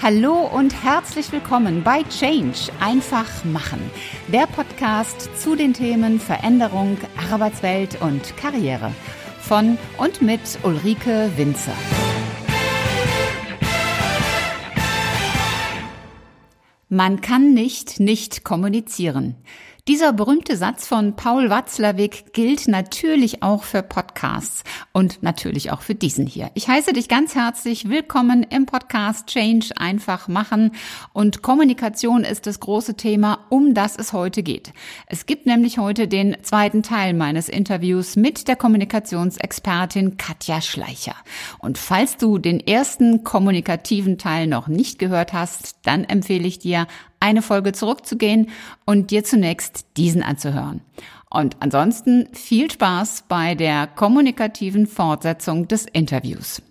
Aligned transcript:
Hallo 0.00 0.46
und 0.46 0.84
herzlich 0.84 1.32
willkommen 1.32 1.82
bei 1.82 2.04
Change 2.04 2.70
einfach 2.78 3.44
machen, 3.44 3.80
der 4.28 4.46
Podcast 4.46 5.28
zu 5.36 5.56
den 5.56 5.74
Themen 5.74 6.20
Veränderung, 6.20 6.96
Arbeitswelt 7.32 8.00
und 8.00 8.36
Karriere 8.36 8.92
von 9.40 9.76
und 9.96 10.22
mit 10.22 10.40
Ulrike 10.62 11.32
Winzer. 11.36 11.74
Man 16.88 17.20
kann 17.20 17.52
nicht 17.52 17.98
nicht 17.98 18.44
kommunizieren. 18.44 19.34
Dieser 19.88 20.12
berühmte 20.12 20.58
Satz 20.58 20.86
von 20.86 21.16
Paul 21.16 21.48
Watzlawick 21.48 22.34
gilt 22.34 22.68
natürlich 22.68 23.42
auch 23.42 23.62
für 23.62 23.82
Podcasts 23.82 24.62
und 24.92 25.22
natürlich 25.22 25.70
auch 25.70 25.80
für 25.80 25.94
diesen 25.94 26.26
hier. 26.26 26.50
Ich 26.52 26.68
heiße 26.68 26.92
dich 26.92 27.08
ganz 27.08 27.34
herzlich 27.34 27.88
willkommen 27.88 28.42
im 28.42 28.66
Podcast 28.66 29.28
Change 29.28 29.68
einfach 29.78 30.28
machen 30.28 30.72
und 31.14 31.40
Kommunikation 31.40 32.24
ist 32.24 32.46
das 32.46 32.60
große 32.60 32.96
Thema, 32.98 33.46
um 33.48 33.72
das 33.72 33.96
es 33.96 34.12
heute 34.12 34.42
geht. 34.42 34.74
Es 35.06 35.24
gibt 35.24 35.46
nämlich 35.46 35.78
heute 35.78 36.06
den 36.06 36.36
zweiten 36.42 36.82
Teil 36.82 37.14
meines 37.14 37.48
Interviews 37.48 38.14
mit 38.14 38.46
der 38.46 38.56
Kommunikationsexpertin 38.56 40.18
Katja 40.18 40.60
Schleicher. 40.60 41.16
Und 41.60 41.78
falls 41.78 42.18
du 42.18 42.36
den 42.36 42.60
ersten 42.60 43.24
kommunikativen 43.24 44.18
Teil 44.18 44.48
noch 44.48 44.68
nicht 44.68 44.98
gehört 44.98 45.32
hast, 45.32 45.76
dann 45.84 46.04
empfehle 46.04 46.46
ich 46.46 46.58
dir, 46.58 46.86
eine 47.20 47.42
Folge 47.42 47.72
zurückzugehen 47.72 48.50
und 48.84 49.10
dir 49.10 49.24
zunächst 49.24 49.86
diesen 49.96 50.22
anzuhören. 50.22 50.80
Und 51.30 51.56
ansonsten 51.60 52.28
viel 52.32 52.70
Spaß 52.70 53.24
bei 53.28 53.54
der 53.54 53.86
kommunikativen 53.86 54.86
Fortsetzung 54.86 55.68
des 55.68 55.86
Interviews. 55.86 56.62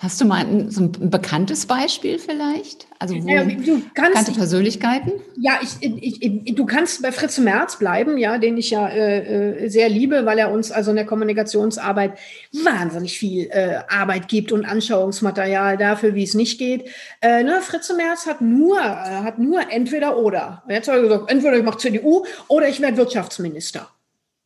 Hast 0.00 0.20
du 0.20 0.24
mal 0.24 0.44
ein, 0.44 0.70
so 0.70 0.82
ein 0.82 1.10
bekanntes 1.10 1.66
Beispiel 1.66 2.18
vielleicht? 2.18 2.88
Also 2.98 3.14
wo 3.14 3.28
ja, 3.28 3.44
du 3.44 3.80
kannst, 3.94 3.94
bekannte 3.94 4.32
Persönlichkeiten? 4.32 5.12
Ja, 5.36 5.60
ich, 5.62 5.76
ich, 5.80 6.20
ich, 6.20 6.54
du 6.54 6.66
kannst 6.66 7.00
bei 7.00 7.12
Fritz 7.12 7.38
Merz 7.38 7.78
bleiben, 7.78 8.18
ja, 8.18 8.38
den 8.38 8.56
ich 8.56 8.70
ja 8.70 8.88
äh, 8.88 9.64
äh, 9.64 9.68
sehr 9.68 9.88
liebe, 9.88 10.26
weil 10.26 10.38
er 10.38 10.50
uns 10.50 10.72
also 10.72 10.90
in 10.90 10.96
der 10.96 11.06
Kommunikationsarbeit 11.06 12.18
wahnsinnig 12.52 13.16
viel 13.16 13.46
äh, 13.50 13.82
Arbeit 13.88 14.26
gibt 14.26 14.50
und 14.50 14.64
Anschauungsmaterial 14.64 15.78
dafür, 15.78 16.16
wie 16.16 16.24
es 16.24 16.34
nicht 16.34 16.58
geht. 16.58 16.90
Äh, 17.20 17.44
ne, 17.44 17.60
Fritz 17.62 17.92
Merz 17.96 18.26
hat 18.26 18.40
nur, 18.40 18.80
äh, 18.80 18.82
hat 18.82 19.38
nur 19.38 19.70
entweder 19.70 20.18
oder. 20.18 20.64
Jetzt 20.68 20.88
hat 20.88 20.96
er 20.96 21.02
gesagt, 21.02 21.30
entweder 21.30 21.56
ich 21.56 21.64
mache 21.64 21.78
CDU 21.78 22.26
oder 22.48 22.68
ich 22.68 22.80
werde 22.80 22.96
Wirtschaftsminister. 22.96 23.88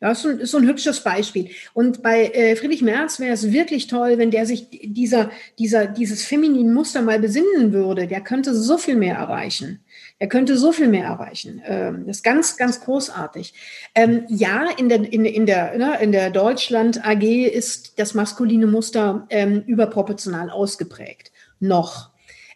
Das 0.00 0.24
ist 0.24 0.52
so 0.52 0.58
ein 0.58 0.66
hübsches 0.66 1.00
Beispiel. 1.00 1.50
Und 1.74 2.02
bei 2.02 2.27
äh, 2.27 2.54
Friedrich 2.54 2.82
Merz 2.82 3.18
wäre 3.18 3.32
es 3.32 3.50
wirklich 3.50 3.88
toll, 3.88 4.16
wenn 4.16 4.30
der 4.30 4.46
sich 4.46 4.68
dieser, 4.70 5.30
dieser, 5.58 5.86
dieses 5.86 6.24
femininen 6.24 6.72
Muster 6.72 7.02
mal 7.02 7.18
besinnen 7.18 7.72
würde. 7.72 8.06
Der 8.06 8.20
könnte 8.20 8.54
so 8.54 8.78
viel 8.78 8.94
mehr 8.94 9.16
erreichen. 9.16 9.80
Er 10.20 10.28
könnte 10.28 10.56
so 10.56 10.70
viel 10.70 10.86
mehr 10.86 11.04
erreichen. 11.04 11.62
Ähm, 11.66 12.04
das 12.06 12.19
ist 12.19 12.22
ganz, 12.22 12.56
ganz 12.56 12.80
großartig. 12.80 13.54
Ähm, 13.96 14.24
ja, 14.28 14.69
in 14.76 14.88
der, 14.88 15.12
in, 15.12 15.24
in 15.24 15.46
der, 15.46 15.76
ne, 15.76 15.98
in 16.00 16.12
der 16.12 16.30
Deutschland 16.30 17.04
AG 17.04 17.24
ist 17.24 17.98
das 17.98 18.14
maskuline 18.14 18.69
Muster 18.69 19.26
ähm, 19.30 19.64
überproportional 19.66 20.48
ausgeprägt. 20.50 21.32
Noch. 21.58 22.10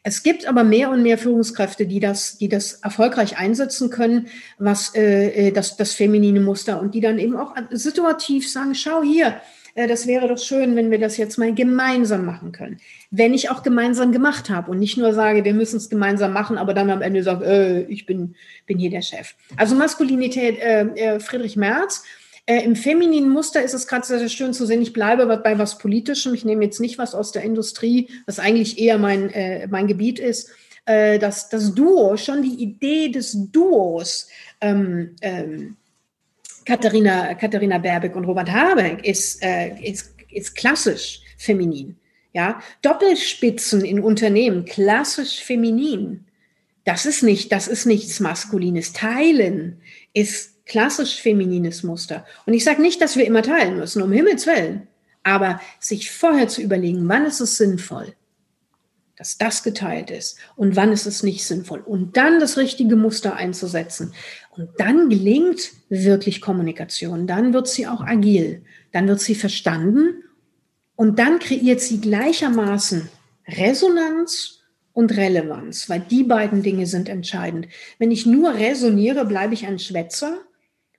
Es 0.04 0.22
gibt 0.22 0.46
aber 0.46 0.64
mehr 0.64 0.90
und 0.90 1.02
mehr 1.02 1.16
Führungskräfte, 1.16 1.86
die 1.86 2.00
das, 2.00 2.36
die 2.36 2.48
das 2.48 2.74
erfolgreich 2.74 3.38
einsetzen 3.38 3.90
können, 3.90 4.26
was 4.58 4.94
äh, 4.94 5.48
äh 5.48 5.52
das, 5.52 5.76
das 5.76 5.92
feminine 5.92 6.40
Muster 6.40 6.80
und 6.80 6.94
die 6.94 7.00
dann 7.00 7.18
eben 7.18 7.36
auch 7.36 7.54
situativ 7.70 8.50
sagen, 8.50 8.74
schau 8.74 9.02
hier, 9.02 9.40
äh, 9.74 9.86
das 9.86 10.06
wäre 10.06 10.28
doch 10.28 10.38
schön, 10.38 10.76
wenn 10.76 10.90
wir 10.90 10.98
das 10.98 11.16
jetzt 11.16 11.38
mal 11.38 11.54
gemeinsam 11.54 12.24
machen 12.24 12.52
können. 12.52 12.80
Wenn 13.10 13.34
ich 13.34 13.50
auch 13.50 13.62
gemeinsam 13.62 14.12
gemacht 14.12 14.50
habe 14.50 14.70
und 14.70 14.78
nicht 14.78 14.96
nur 14.96 15.14
sage, 15.14 15.44
wir 15.44 15.54
müssen 15.54 15.76
es 15.76 15.88
gemeinsam 15.88 16.32
machen, 16.32 16.58
aber 16.58 16.74
dann 16.74 16.90
am 16.90 17.02
Ende 17.02 17.22
sage, 17.22 17.44
äh, 17.44 17.82
ich 17.82 18.06
bin, 18.06 18.34
bin 18.66 18.78
hier 18.78 18.90
der 18.90 19.02
Chef. 19.02 19.34
Also 19.56 19.74
Maskulinität, 19.74 20.58
äh, 20.58 20.82
äh 20.96 21.20
Friedrich 21.20 21.56
Merz, 21.56 22.04
äh, 22.52 22.64
Im 22.64 22.76
femininen 22.76 23.30
Muster 23.30 23.62
ist 23.62 23.72
es 23.72 23.86
gerade 23.86 24.06
sehr, 24.06 24.18
sehr 24.18 24.28
schön 24.28 24.52
zu 24.52 24.66
sehen. 24.66 24.82
Ich 24.82 24.92
bleibe 24.92 25.24
bei 25.38 25.58
was 25.58 25.78
Politischem. 25.78 26.34
Ich 26.34 26.44
nehme 26.44 26.64
jetzt 26.64 26.80
nicht 26.80 26.98
was 26.98 27.14
aus 27.14 27.32
der 27.32 27.42
Industrie, 27.42 28.10
was 28.26 28.38
eigentlich 28.38 28.78
eher 28.78 28.98
mein, 28.98 29.30
äh, 29.30 29.66
mein 29.68 29.86
Gebiet 29.86 30.18
ist. 30.18 30.50
Äh, 30.84 31.18
das, 31.18 31.48
das 31.48 31.74
Duo, 31.74 32.16
schon 32.18 32.42
die 32.42 32.62
Idee 32.62 33.08
des 33.08 33.50
Duos, 33.50 34.28
ähm, 34.60 35.16
ähm, 35.22 35.76
Katharina, 36.66 37.34
Katharina 37.34 37.78
Berbeck 37.78 38.14
und 38.16 38.26
Robert 38.26 38.52
Habeck 38.52 39.06
ist, 39.06 39.42
äh, 39.42 39.74
ist, 39.80 40.14
ist 40.30 40.54
klassisch 40.54 41.22
feminin. 41.38 41.96
Ja, 42.34 42.60
Doppelspitzen 42.82 43.82
in 43.82 44.00
Unternehmen, 44.00 44.66
klassisch 44.66 45.42
feminin. 45.42 46.26
Das 46.84 47.06
ist 47.06 47.22
nicht, 47.22 47.50
das 47.52 47.66
ist 47.66 47.86
nichts 47.86 48.20
Maskulines. 48.20 48.92
Teilen 48.92 49.80
ist 50.12 50.51
klassisch 50.66 51.20
feminines 51.20 51.82
Muster. 51.82 52.24
Und 52.46 52.54
ich 52.54 52.64
sage 52.64 52.82
nicht, 52.82 53.00
dass 53.00 53.16
wir 53.16 53.26
immer 53.26 53.42
teilen 53.42 53.76
müssen, 53.76 54.02
um 54.02 54.12
Himmels 54.12 54.46
Willen, 54.46 54.86
aber 55.22 55.60
sich 55.80 56.10
vorher 56.10 56.48
zu 56.48 56.62
überlegen, 56.62 57.08
wann 57.08 57.26
ist 57.26 57.40
es 57.40 57.56
sinnvoll, 57.56 58.14
dass 59.16 59.38
das 59.38 59.62
geteilt 59.62 60.10
ist 60.10 60.38
und 60.56 60.74
wann 60.76 60.92
ist 60.92 61.06
es 61.06 61.22
nicht 61.22 61.44
sinnvoll. 61.44 61.80
Und 61.80 62.16
dann 62.16 62.40
das 62.40 62.56
richtige 62.56 62.96
Muster 62.96 63.36
einzusetzen. 63.36 64.14
Und 64.50 64.68
dann 64.78 65.08
gelingt 65.08 65.70
wirklich 65.88 66.40
Kommunikation, 66.40 67.26
dann 67.26 67.54
wird 67.54 67.68
sie 67.68 67.86
auch 67.86 68.00
agil, 68.00 68.64
dann 68.92 69.08
wird 69.08 69.20
sie 69.20 69.34
verstanden. 69.34 70.24
Und 70.96 71.18
dann 71.18 71.38
kreiert 71.38 71.80
sie 71.80 72.00
gleichermaßen 72.00 73.08
Resonanz 73.48 74.60
und 74.92 75.16
Relevanz, 75.16 75.88
weil 75.88 76.00
die 76.00 76.22
beiden 76.22 76.62
Dinge 76.62 76.86
sind 76.86 77.08
entscheidend. 77.08 77.66
Wenn 77.98 78.10
ich 78.10 78.26
nur 78.26 78.54
resoniere, 78.54 79.24
bleibe 79.24 79.54
ich 79.54 79.66
ein 79.66 79.78
Schwätzer 79.78 80.38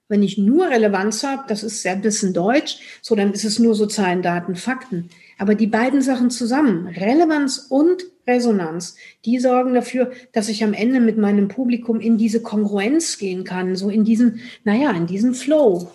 wenn 0.09 0.21
ich 0.23 0.37
nur 0.37 0.69
Relevanz 0.69 1.23
habe, 1.23 1.43
das 1.47 1.63
ist 1.63 1.83
ja 1.83 1.93
ein 1.93 2.01
bisschen 2.01 2.33
Deutsch, 2.33 2.79
so 3.01 3.15
dann 3.15 3.33
ist 3.33 3.45
es 3.45 3.59
nur 3.59 3.75
so 3.75 3.85
Zahlen, 3.85 4.21
Daten, 4.21 4.55
Fakten. 4.55 5.09
Aber 5.37 5.55
die 5.55 5.67
beiden 5.67 6.01
Sachen 6.01 6.29
zusammen, 6.29 6.87
Relevanz 6.87 7.67
und 7.69 8.03
Resonanz, 8.27 8.95
die 9.25 9.39
sorgen 9.39 9.73
dafür, 9.73 10.11
dass 10.31 10.49
ich 10.49 10.63
am 10.63 10.73
Ende 10.73 10.99
mit 10.99 11.17
meinem 11.17 11.47
Publikum 11.47 11.99
in 11.99 12.17
diese 12.17 12.41
Kongruenz 12.41 13.17
gehen 13.17 13.43
kann, 13.43 13.75
so 13.75 13.89
in 13.89 14.03
diesen, 14.03 14.41
naja, 14.63 14.91
in 14.91 15.07
diesen 15.07 15.33
Flow. 15.33 15.91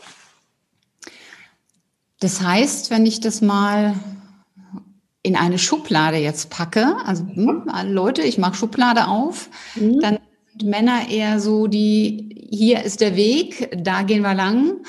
Das 2.20 2.42
heißt, 2.42 2.90
wenn 2.90 3.06
ich 3.06 3.20
das 3.20 3.40
mal 3.40 3.94
in 5.22 5.36
eine 5.36 5.58
Schublade 5.58 6.16
jetzt 6.16 6.50
packe, 6.50 6.96
also 7.04 7.24
hm, 7.26 7.70
Leute, 7.86 8.22
ich 8.22 8.38
mache 8.38 8.56
Schublade 8.56 9.06
auf, 9.06 9.50
mhm. 9.76 10.00
dann 10.00 10.18
Männer 10.64 11.08
eher 11.08 11.40
so 11.40 11.66
die 11.66 12.38
hier 12.50 12.82
ist 12.82 13.00
der 13.00 13.16
Weg, 13.16 13.70
da 13.84 14.02
gehen 14.02 14.22
wir 14.22 14.34
lang. 14.34 14.80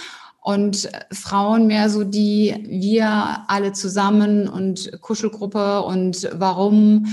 Und 0.41 0.89
Frauen 1.11 1.67
mehr 1.67 1.89
so 1.89 2.03
die, 2.03 2.55
wir 2.67 3.43
alle 3.47 3.73
zusammen 3.73 4.47
und 4.47 4.89
Kuschelgruppe 5.01 5.83
und 5.83 6.29
warum 6.33 7.05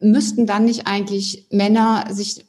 müssten 0.00 0.44
dann 0.44 0.64
nicht 0.64 0.86
eigentlich 0.86 1.46
Männer 1.50 2.06
sich, 2.10 2.44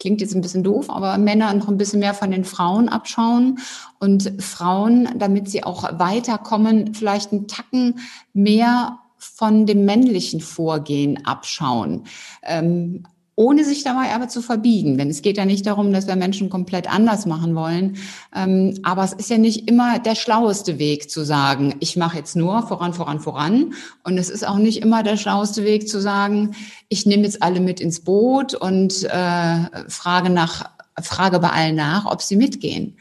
klingt 0.00 0.22
jetzt 0.22 0.34
ein 0.34 0.40
bisschen 0.40 0.64
doof, 0.64 0.88
aber 0.88 1.18
Männer 1.18 1.52
noch 1.52 1.68
ein 1.68 1.76
bisschen 1.76 2.00
mehr 2.00 2.14
von 2.14 2.30
den 2.30 2.44
Frauen 2.44 2.88
abschauen 2.88 3.60
und 3.98 4.42
Frauen, 4.42 5.10
damit 5.16 5.50
sie 5.50 5.64
auch 5.64 5.84
weiterkommen, 5.98 6.94
vielleicht 6.94 7.30
einen 7.30 7.46
Tacken 7.46 8.00
mehr 8.32 8.98
von 9.18 9.66
dem 9.66 9.84
männlichen 9.84 10.40
Vorgehen 10.40 11.24
abschauen. 11.26 12.04
Ähm, 12.42 13.04
ohne 13.40 13.64
sich 13.64 13.84
dabei 13.84 14.14
aber 14.14 14.28
zu 14.28 14.42
verbiegen. 14.42 14.98
Denn 14.98 15.08
es 15.08 15.22
geht 15.22 15.38
ja 15.38 15.46
nicht 15.46 15.64
darum, 15.64 15.94
dass 15.94 16.06
wir 16.06 16.14
Menschen 16.14 16.50
komplett 16.50 16.92
anders 16.92 17.24
machen 17.24 17.54
wollen. 17.54 17.96
Ähm, 18.36 18.78
aber 18.82 19.02
es 19.02 19.14
ist 19.14 19.30
ja 19.30 19.38
nicht 19.38 19.66
immer 19.66 19.98
der 19.98 20.14
schlaueste 20.14 20.78
Weg 20.78 21.10
zu 21.10 21.24
sagen, 21.24 21.74
ich 21.80 21.96
mache 21.96 22.18
jetzt 22.18 22.36
nur 22.36 22.68
voran, 22.68 22.92
voran, 22.92 23.18
voran. 23.18 23.72
Und 24.04 24.18
es 24.18 24.28
ist 24.28 24.46
auch 24.46 24.58
nicht 24.58 24.82
immer 24.82 25.02
der 25.02 25.16
schlaueste 25.16 25.64
Weg 25.64 25.88
zu 25.88 26.02
sagen, 26.02 26.54
ich 26.90 27.06
nehme 27.06 27.22
jetzt 27.22 27.42
alle 27.42 27.60
mit 27.60 27.80
ins 27.80 28.00
Boot 28.00 28.52
und 28.52 29.04
äh, 29.04 29.88
frage 29.88 30.28
nach, 30.28 30.70
frage 31.00 31.38
bei 31.38 31.48
allen 31.48 31.76
nach, 31.76 32.04
ob 32.04 32.20
sie 32.20 32.36
mitgehen. 32.36 32.98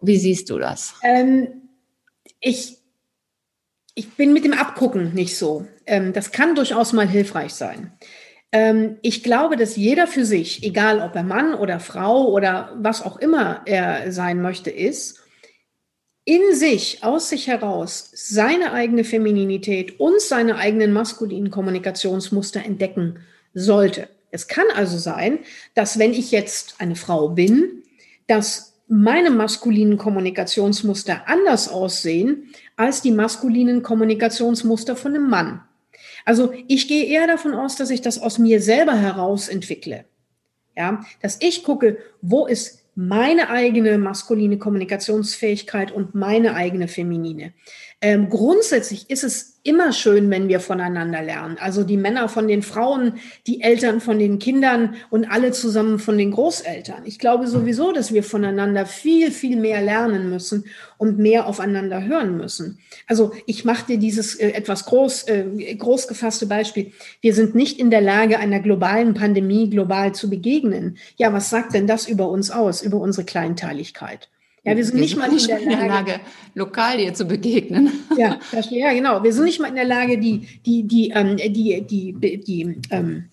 Wie 0.00 0.16
siehst 0.16 0.48
du 0.48 0.58
das? 0.58 0.94
Ähm, 1.02 1.48
ich, 2.40 2.78
ich 3.94 4.08
bin 4.14 4.32
mit 4.32 4.46
dem 4.46 4.54
Abgucken 4.54 5.12
nicht 5.12 5.36
so. 5.36 5.66
Ähm, 5.84 6.14
das 6.14 6.32
kann 6.32 6.54
durchaus 6.54 6.94
mal 6.94 7.06
hilfreich 7.06 7.52
sein. 7.52 7.92
Ähm, 8.52 8.98
ich 9.02 9.22
glaube, 9.22 9.56
dass 9.56 9.76
jeder 9.76 10.06
für 10.06 10.24
sich, 10.24 10.62
egal 10.62 11.00
ob 11.00 11.16
er 11.16 11.22
Mann 11.22 11.54
oder 11.54 11.80
Frau 11.80 12.28
oder 12.28 12.72
was 12.76 13.02
auch 13.02 13.16
immer 13.16 13.62
er 13.64 14.12
sein 14.12 14.40
möchte, 14.42 14.70
ist, 14.70 15.20
in 16.24 16.54
sich, 16.54 17.02
aus 17.02 17.30
sich 17.30 17.48
heraus, 17.48 18.10
seine 18.14 18.72
eigene 18.72 19.02
Femininität 19.02 19.98
und 19.98 20.20
seine 20.20 20.56
eigenen 20.56 20.92
maskulinen 20.92 21.50
Kommunikationsmuster 21.50 22.64
entdecken 22.64 23.18
sollte. 23.54 24.08
Es 24.30 24.46
kann 24.46 24.66
also 24.74 24.98
sein, 24.98 25.40
dass 25.74 25.98
wenn 25.98 26.12
ich 26.12 26.30
jetzt 26.30 26.76
eine 26.78 26.94
Frau 26.94 27.30
bin, 27.30 27.82
dass 28.28 28.74
meine 28.86 29.30
maskulinen 29.30 29.98
Kommunikationsmuster 29.98 31.22
anders 31.26 31.68
aussehen 31.68 32.52
als 32.76 33.02
die 33.02 33.10
maskulinen 33.10 33.82
Kommunikationsmuster 33.82 34.96
von 34.96 35.14
einem 35.14 35.28
Mann. 35.28 35.62
Also 36.24 36.52
ich 36.68 36.88
gehe 36.88 37.04
eher 37.04 37.26
davon 37.26 37.54
aus, 37.54 37.76
dass 37.76 37.90
ich 37.90 38.00
das 38.00 38.20
aus 38.20 38.38
mir 38.38 38.60
selber 38.60 38.96
heraus 38.96 39.48
entwickle. 39.48 40.04
Ja, 40.76 41.04
dass 41.20 41.38
ich 41.40 41.64
gucke, 41.64 41.98
wo 42.22 42.46
ist 42.46 42.82
meine 42.94 43.50
eigene 43.50 43.98
maskuline 43.98 44.58
Kommunikationsfähigkeit 44.58 45.92
und 45.92 46.14
meine 46.14 46.54
eigene 46.54 46.88
feminine. 46.88 47.52
Ähm, 48.04 48.28
grundsätzlich 48.28 49.08
ist 49.10 49.22
es 49.22 49.60
immer 49.62 49.92
schön, 49.92 50.28
wenn 50.28 50.48
wir 50.48 50.58
voneinander 50.58 51.22
lernen. 51.22 51.56
Also 51.60 51.84
die 51.84 51.96
Männer 51.96 52.28
von 52.28 52.48
den 52.48 52.62
Frauen, 52.62 53.20
die 53.46 53.60
Eltern 53.62 54.00
von 54.00 54.18
den 54.18 54.40
Kindern 54.40 54.96
und 55.08 55.30
alle 55.30 55.52
zusammen 55.52 56.00
von 56.00 56.18
den 56.18 56.32
Großeltern. 56.32 57.02
Ich 57.04 57.20
glaube 57.20 57.46
sowieso, 57.46 57.92
dass 57.92 58.12
wir 58.12 58.24
voneinander 58.24 58.86
viel, 58.86 59.30
viel 59.30 59.56
mehr 59.56 59.80
lernen 59.80 60.28
müssen 60.30 60.64
und 60.98 61.20
mehr 61.20 61.46
aufeinander 61.46 62.02
hören 62.02 62.36
müssen. 62.36 62.80
Also 63.06 63.30
ich 63.46 63.64
mache 63.64 63.86
dir 63.86 63.98
dieses 63.98 64.34
äh, 64.34 64.50
etwas 64.50 64.84
groß, 64.86 65.28
äh, 65.28 65.74
groß 65.76 66.08
gefasste 66.08 66.46
Beispiel. 66.46 66.90
Wir 67.20 67.34
sind 67.34 67.54
nicht 67.54 67.78
in 67.78 67.92
der 67.92 68.00
Lage, 68.00 68.40
einer 68.40 68.58
globalen 68.58 69.14
Pandemie 69.14 69.70
global 69.70 70.12
zu 70.12 70.28
begegnen. 70.28 70.98
Ja, 71.18 71.32
was 71.32 71.50
sagt 71.50 71.72
denn 71.74 71.86
das 71.86 72.08
über 72.08 72.28
uns 72.28 72.50
aus, 72.50 72.82
über 72.82 72.98
unsere 72.98 73.24
Kleinteiligkeit? 73.24 74.28
Ja, 74.64 74.76
wir 74.76 74.84
sind 74.84 74.94
wir 74.94 75.02
nicht 75.02 75.10
sind 75.10 75.18
mal 75.18 75.28
nicht 75.30 75.48
in, 75.48 75.56
der, 75.56 75.60
in 75.60 75.68
der 75.70 75.88
Lage, 75.88 76.20
lokal 76.54 76.98
dir 76.98 77.14
zu 77.14 77.24
begegnen. 77.24 77.90
Ja, 78.16 78.38
ja, 78.70 78.92
genau. 78.92 79.22
Wir 79.22 79.32
sind 79.32 79.44
nicht 79.44 79.60
mal 79.60 79.68
in 79.68 79.74
der 79.74 79.84
Lage, 79.84 80.18
die, 80.18 80.46
die, 80.64 80.84
die, 80.84 81.10
ähm, 81.10 81.36
die, 81.36 81.82
die, 81.82 82.12
die, 82.12 82.38
die, 82.38 82.80
ähm, 82.90 83.24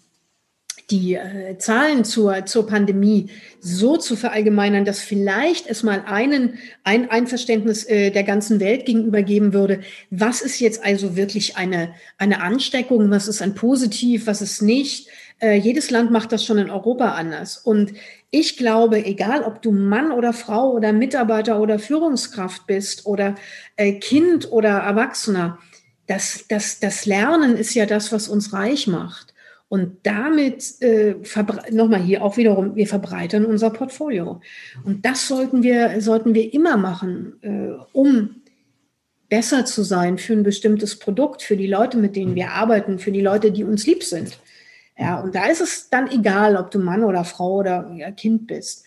die 0.90 1.16
äh, 1.16 1.58
Zahlen 1.58 2.04
zur, 2.04 2.46
zur 2.46 2.66
Pandemie 2.66 3.28
so 3.60 3.98
zu 3.98 4.16
verallgemeinern, 4.16 4.86
dass 4.86 5.02
vielleicht 5.02 5.68
es 5.68 5.84
mal 5.84 6.04
einen, 6.08 6.58
ein 6.84 7.12
Einverständnis 7.12 7.84
äh, 7.84 8.10
der 8.10 8.24
ganzen 8.24 8.60
Welt 8.60 8.86
gegenüber 8.86 9.22
geben 9.22 9.54
würde. 9.54 9.82
Was 10.10 10.42
ist 10.42 10.60
jetzt 10.60 10.84
also 10.84 11.16
wirklich 11.16 11.58
eine, 11.58 11.94
eine 12.18 12.42
Ansteckung? 12.42 13.12
Was 13.12 13.28
ist 13.28 13.42
ein 13.42 13.54
Positiv? 13.54 14.26
Was 14.26 14.42
ist 14.42 14.62
nicht? 14.62 15.10
Äh, 15.40 15.56
jedes 15.56 15.90
Land 15.90 16.12
macht 16.12 16.32
das 16.32 16.44
schon 16.44 16.58
in 16.58 16.70
Europa 16.70 17.14
anders. 17.14 17.58
Und 17.58 17.94
ich 18.32 18.58
glaube, 18.58 19.06
egal 19.06 19.44
ob 19.44 19.62
du 19.62 19.72
Mann 19.72 20.12
oder 20.12 20.34
Frau 20.34 20.72
oder 20.72 20.94
Mitarbeiter 20.94 21.60
oder 21.60 21.80
Führungskraft 21.80 22.68
bist 22.68 23.06
oder 23.06 23.36
äh, 23.76 23.94
Kind 23.94 24.52
oder 24.52 24.70
Erwachsener, 24.70 25.60
das, 26.08 26.46
das, 26.48 26.80
das 26.80 27.06
Lernen 27.06 27.56
ist 27.56 27.74
ja 27.74 27.86
das, 27.86 28.12
was 28.12 28.28
uns 28.28 28.54
reich 28.54 28.88
macht. 28.88 29.34
Und 29.70 29.98
damit, 30.04 30.82
äh, 30.82 31.16
nochmal 31.72 32.02
hier 32.02 32.24
auch 32.24 32.38
wiederum, 32.38 32.76
wir 32.76 32.88
verbreitern 32.88 33.46
unser 33.46 33.70
Portfolio. 33.70 34.42
Und 34.84 35.06
das 35.06 35.28
sollten 35.28 35.62
wir, 35.62 36.02
sollten 36.02 36.34
wir 36.34 36.52
immer 36.54 36.76
machen, 36.76 37.34
äh, 37.42 37.84
um 37.94 38.42
besser 39.30 39.66
zu 39.66 39.84
sein 39.84 40.18
für 40.18 40.34
ein 40.34 40.42
bestimmtes 40.42 40.98
Produkt, 40.98 41.44
für 41.44 41.56
die 41.56 41.68
Leute, 41.68 41.98
mit 41.98 42.16
denen 42.16 42.34
wir 42.34 42.50
arbeiten, 42.50 42.98
für 42.98 43.12
die 43.12 43.22
Leute, 43.22 43.52
die 43.52 43.64
uns 43.64 43.86
lieb 43.86 44.04
sind. 44.04 44.40
Ja, 45.00 45.22
und 45.22 45.34
da 45.34 45.46
ist 45.46 45.62
es 45.62 45.90
dann 45.90 46.12
egal, 46.12 46.58
ob 46.58 46.72
du 46.72 46.80
Mann 46.80 47.06
oder 47.06 47.24
Frau 47.24 47.56
oder 47.56 47.90
ja, 47.96 48.12
Kind 48.12 48.48
bist. 48.48 48.84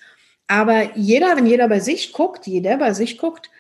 Aber 0.47 0.95
jeder, 0.97 1.37
wenn 1.37 1.47
jeder 1.47 1.69
bei 1.69 1.81
sich 1.81 2.13
guckt, 2.13 2.47
jeder 2.47 2.77
bei 2.77 2.93
sich 2.93 3.17
guckt, 3.17 3.51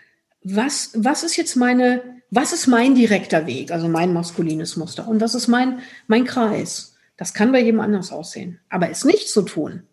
was, 0.44 0.90
was 0.94 1.22
ist 1.22 1.37
jetzt 1.37 1.56
meine, 1.56 2.02
was 2.31 2.52
ist 2.52 2.66
mein 2.66 2.94
direkter 2.94 3.46
Weg, 3.46 3.70
also 3.70 3.88
mein 3.88 4.12
maskulines 4.12 4.76
Muster 4.76 5.08
und 5.08 5.22
was 5.22 5.34
ist 5.34 5.49
mein, 5.49 5.81
mein 6.08 6.25
Kreis? 6.25 6.96
Das 7.16 7.32
kann 7.32 7.52
bei 7.52 7.60
jedem 7.60 7.81
anders 7.81 8.12
aussehen. 8.12 8.60
Aber 8.69 8.90
es 8.90 9.04
nicht 9.04 9.31
zu 9.31 9.43
tun, 9.43 9.84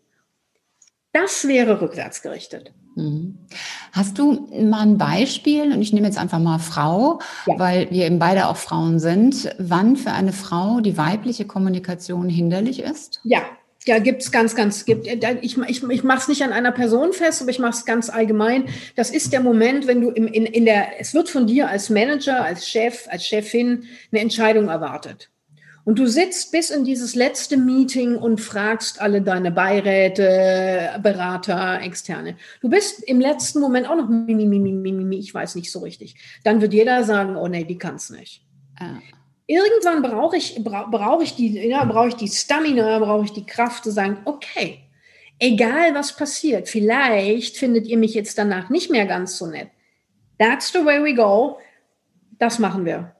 das 1.13 1.47
wäre 1.47 1.81
rückwärtsgerichtet. 1.81 2.73
Mhm. 2.95 3.37
Hast 3.91 4.17
du 4.17 4.47
mal 4.51 4.81
ein 4.81 4.97
Beispiel, 4.97 5.71
und 5.71 5.81
ich 5.81 5.93
nehme 5.93 6.07
jetzt 6.07 6.17
einfach 6.17 6.39
mal 6.39 6.59
Frau, 6.59 7.19
ja. 7.45 7.57
weil 7.57 7.89
wir 7.91 8.05
eben 8.05 8.19
beide 8.19 8.47
auch 8.47 8.57
Frauen 8.57 8.99
sind, 8.99 9.55
wann 9.57 9.95
für 9.95 10.11
eine 10.11 10.33
Frau 10.33 10.79
die 10.81 10.97
weibliche 10.97 11.45
Kommunikation 11.45 12.29
hinderlich 12.29 12.81
ist? 12.81 13.21
Ja, 13.23 13.41
ja, 13.85 13.97
gibt's 13.99 14.31
ganz, 14.31 14.55
ganz, 14.55 14.85
gibt, 14.85 15.07
äh, 15.07 15.37
ich, 15.41 15.57
ich, 15.57 15.83
ich 15.83 16.03
mache 16.03 16.19
es 16.19 16.27
nicht 16.27 16.43
an 16.43 16.51
einer 16.51 16.71
Person 16.71 17.13
fest, 17.13 17.41
aber 17.41 17.49
ich 17.49 17.59
mache 17.59 17.71
es 17.71 17.85
ganz 17.85 18.09
allgemein. 18.09 18.65
Das 18.95 19.09
ist 19.09 19.31
der 19.31 19.39
Moment, 19.39 19.87
wenn 19.87 20.01
du 20.01 20.09
im, 20.09 20.27
in, 20.27 20.45
in 20.45 20.65
der, 20.65 20.99
es 20.99 21.13
wird 21.13 21.29
von 21.29 21.47
dir 21.47 21.69
als 21.69 21.89
Manager, 21.89 22.43
als 22.43 22.67
Chef, 22.67 23.07
als 23.09 23.25
Chefin 23.25 23.85
eine 24.11 24.21
Entscheidung 24.21 24.67
erwartet. 24.67 25.29
Und 25.85 25.97
du 25.97 26.07
sitzt 26.07 26.51
bis 26.51 26.69
in 26.69 26.83
dieses 26.83 27.15
letzte 27.15 27.57
Meeting 27.57 28.15
und 28.15 28.39
fragst 28.39 29.01
alle 29.01 29.21
deine 29.21 29.51
Beiräte, 29.51 30.99
Berater, 31.01 31.81
Externe. 31.81 32.37
Du 32.61 32.69
bist 32.69 33.03
im 33.03 33.19
letzten 33.19 33.59
Moment 33.59 33.89
auch 33.89 33.95
noch 33.95 34.09
mimi, 34.09 34.45
mimi, 34.45 34.71
mimi, 34.71 35.17
ich 35.17 35.33
weiß 35.33 35.55
nicht 35.55 35.71
so 35.71 35.79
richtig. 35.79 36.15
Dann 36.43 36.61
wird 36.61 36.73
jeder 36.73 37.03
sagen, 37.03 37.35
oh 37.35 37.47
nee, 37.47 37.63
die 37.63 37.77
kann's 37.77 38.09
nicht. 38.09 38.45
Ah. 38.79 38.99
Irgendwann 39.47 40.03
brauche 40.03 40.37
ich, 40.37 40.63
brauche 40.63 41.23
ich 41.23 41.35
die, 41.35 41.57
ja, 41.67 41.83
brauche 41.85 42.09
ich 42.09 42.15
die 42.15 42.27
Stamina, 42.27 42.99
brauche 42.99 43.25
ich 43.25 43.31
die 43.31 43.45
Kraft 43.45 43.83
zu 43.83 43.91
sagen, 43.91 44.19
okay, 44.25 44.81
egal 45.39 45.95
was 45.95 46.15
passiert, 46.15 46.69
vielleicht 46.69 47.57
findet 47.57 47.87
ihr 47.87 47.97
mich 47.97 48.13
jetzt 48.13 48.37
danach 48.37 48.69
nicht 48.69 48.91
mehr 48.91 49.07
ganz 49.07 49.37
so 49.37 49.47
nett. 49.47 49.69
That's 50.37 50.71
the 50.71 50.85
way 50.85 51.03
we 51.03 51.15
go. 51.15 51.57
Das 52.37 52.59
machen 52.59 52.85
wir. 52.85 53.15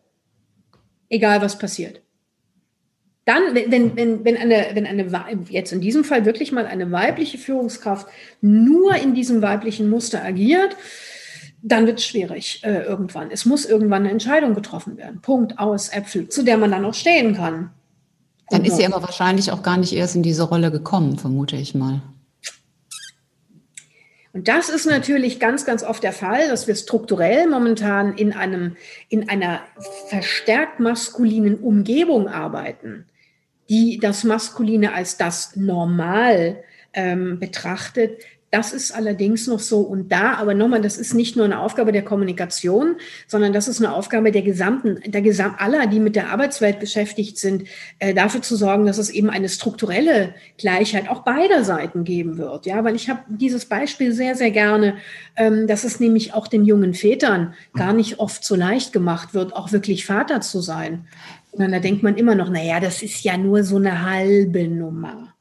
Egal 1.10 1.42
was 1.42 1.58
passiert. 1.58 2.02
Dann, 3.30 3.54
wenn, 3.54 3.96
wenn, 3.96 4.26
wenn, 4.26 4.38
eine, 4.38 4.72
wenn 4.74 4.88
eine, 4.88 5.06
jetzt 5.50 5.72
in 5.72 5.82
diesem 5.82 6.04
Fall 6.04 6.26
wirklich 6.26 6.52
mal 6.52 6.66
eine 6.66 6.92
weibliche 6.92 7.38
Führungskraft 7.38 8.08
nur 8.42 8.96
in 8.96 9.14
diesem 9.14 9.44
weiblichen 9.44 9.88
Muster 9.88 10.26
agiert, 10.26 10.76
dann 11.62 11.86
wird 11.86 12.00
es 12.00 12.08
schwierig 12.08 12.62
äh, 12.64 12.82
irgendwann. 12.82 13.30
Es 13.30 13.46
muss 13.46 13.66
irgendwann 13.66 14.02
eine 14.02 14.10
Entscheidung 14.10 14.56
getroffen 14.56 14.98
werden. 14.98 15.22
Punkt 15.22 15.60
aus 15.60 15.90
Äpfel, 15.90 16.28
zu 16.30 16.42
der 16.42 16.58
man 16.58 16.72
dann 16.72 16.84
auch 16.84 16.96
stehen 16.96 17.36
kann. 17.36 17.70
Dann 18.50 18.66
ist 18.66 18.78
sie 18.78 18.86
aber 18.88 19.04
wahrscheinlich 19.04 19.52
auch 19.52 19.62
gar 19.62 19.78
nicht 19.78 19.94
erst 19.94 20.16
in 20.16 20.24
diese 20.24 20.42
Rolle 20.42 20.72
gekommen, 20.72 21.20
vermute 21.20 21.56
ich 21.56 21.76
mal. 21.76 22.02
Und 24.34 24.48
das 24.48 24.70
ist 24.70 24.88
natürlich 24.88 25.40
ganz, 25.40 25.66
ganz 25.66 25.84
oft 25.84 26.02
der 26.02 26.14
Fall, 26.14 26.50
dass 26.50 26.66
wir 26.66 26.74
strukturell 26.74 27.48
momentan 27.48 28.16
in 28.16 28.34
einem, 28.34 28.76
in 29.08 29.30
einer 29.30 29.62
verstärkt 30.08 30.80
maskulinen 30.80 31.60
Umgebung 31.60 32.28
arbeiten 32.28 33.06
die 33.70 34.00
das 34.00 34.24
Maskuline 34.24 34.94
als 34.94 35.18
das 35.18 35.56
Normal 35.56 36.64
ähm, 36.94 37.40
betrachtet. 37.40 38.24
Das 38.52 38.74
ist 38.74 38.92
allerdings 38.92 39.46
noch 39.46 39.60
so 39.60 39.82
und 39.82 40.12
da, 40.12 40.34
aber 40.34 40.56
nochmal, 40.56 40.82
das 40.82 40.98
ist 40.98 41.14
nicht 41.14 41.36
nur 41.36 41.46
eine 41.46 41.60
Aufgabe 41.60 41.92
der 41.92 42.04
Kommunikation, 42.04 42.96
sondern 43.28 43.54
das 43.54 43.68
ist 43.68 43.80
eine 43.80 43.94
Aufgabe 43.94 44.32
der 44.32 44.42
gesamten, 44.42 45.00
der 45.06 45.22
Gesam 45.22 45.54
aller, 45.60 45.86
die 45.86 46.00
mit 46.00 46.16
der 46.16 46.30
Arbeitswelt 46.30 46.80
beschäftigt 46.80 47.38
sind, 47.38 47.66
äh, 48.00 48.16
dafür 48.16 48.42
zu 48.42 48.56
sorgen, 48.56 48.88
dass 48.88 48.98
es 48.98 49.12
eben 49.12 49.30
eine 49.30 49.50
strukturelle 49.50 50.34
Gleichheit 50.58 51.10
auch 51.10 51.20
beider 51.22 51.64
Seiten 51.64 52.04
geben 52.06 52.40
wird. 52.40 52.66
Ja, 52.66 52.84
weil 52.84 52.96
ich 52.96 53.08
habe 53.08 53.20
dieses 53.28 53.66
Beispiel 53.66 54.14
sehr, 54.14 54.34
sehr 54.34 54.50
gerne, 54.50 54.96
ähm, 55.36 55.68
dass 55.68 55.84
es 55.84 56.00
nämlich 56.00 56.34
auch 56.34 56.48
den 56.48 56.66
jungen 56.66 56.96
Vätern 56.96 57.54
gar 57.76 57.94
nicht 57.94 58.20
oft 58.20 58.44
so 58.44 58.56
leicht 58.56 58.94
gemacht 58.94 59.36
wird, 59.36 59.56
auch 59.56 59.72
wirklich 59.72 60.08
Vater 60.08 60.42
zu 60.42 60.60
sein. 60.60 61.06
Und 61.52 61.72
da 61.72 61.80
denkt 61.80 62.04
man 62.04 62.16
immer 62.16 62.36
noch, 62.36 62.50
naja, 62.50 62.80
das 62.80 63.02
ist 63.02 63.24
ja 63.24 63.38
nur 63.38 63.64
so 63.64 63.78
eine 63.78 64.06
halbe 64.06 64.68
Nummer. 64.68 65.34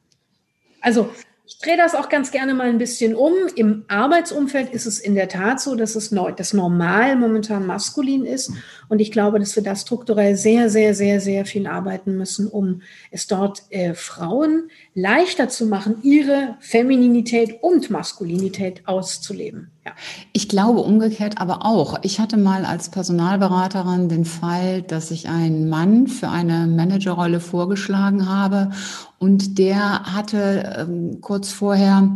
Also 0.81 1.09
ich 1.49 1.57
drehe 1.57 1.77
das 1.77 1.95
auch 1.95 2.09
ganz 2.09 2.29
gerne 2.29 2.53
mal 2.53 2.69
ein 2.69 2.77
bisschen 2.77 3.15
um. 3.15 3.33
Im 3.55 3.83
Arbeitsumfeld 3.87 4.69
ist 4.69 4.85
es 4.85 4.99
in 4.99 5.15
der 5.15 5.27
Tat 5.27 5.59
so, 5.59 5.73
dass 5.73 5.95
es 5.95 6.13
das 6.35 6.53
normal 6.53 7.15
momentan 7.15 7.65
maskulin 7.65 8.23
ist. 8.23 8.51
Und 8.87 8.99
ich 9.01 9.11
glaube, 9.11 9.39
dass 9.39 9.55
wir 9.55 9.63
da 9.63 9.75
strukturell 9.75 10.35
sehr, 10.35 10.69
sehr, 10.69 10.93
sehr, 10.93 11.19
sehr 11.19 11.45
viel 11.45 11.65
arbeiten 11.65 12.15
müssen, 12.15 12.47
um 12.47 12.83
es 13.09 13.25
dort 13.25 13.63
äh, 13.71 13.95
Frauen 13.95 14.69
leichter 14.99 15.49
zu 15.49 15.65
machen, 15.65 15.97
ihre 16.03 16.55
Femininität 16.59 17.61
und 17.61 17.89
Maskulinität 17.89 18.87
auszuleben. 18.87 19.71
Ja. 19.85 19.91
Ich 20.33 20.49
glaube 20.49 20.81
umgekehrt 20.81 21.39
aber 21.39 21.65
auch. 21.65 21.99
Ich 22.03 22.19
hatte 22.19 22.37
mal 22.37 22.65
als 22.65 22.89
Personalberaterin 22.89 24.09
den 24.09 24.25
Fall, 24.25 24.81
dass 24.81 25.11
ich 25.11 25.29
einen 25.29 25.69
Mann 25.69 26.07
für 26.07 26.29
eine 26.29 26.67
Managerrolle 26.67 27.39
vorgeschlagen 27.39 28.29
habe 28.29 28.71
und 29.17 29.57
der 29.57 30.03
hatte 30.15 30.77
ähm, 30.79 31.21
kurz 31.21 31.51
vorher, 31.51 32.15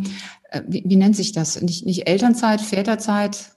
äh, 0.50 0.62
wie, 0.68 0.84
wie 0.86 0.96
nennt 0.96 1.16
sich 1.16 1.32
das? 1.32 1.62
Nicht, 1.62 1.86
nicht 1.86 2.08
Elternzeit, 2.08 2.62
Väterzeit, 2.62 3.54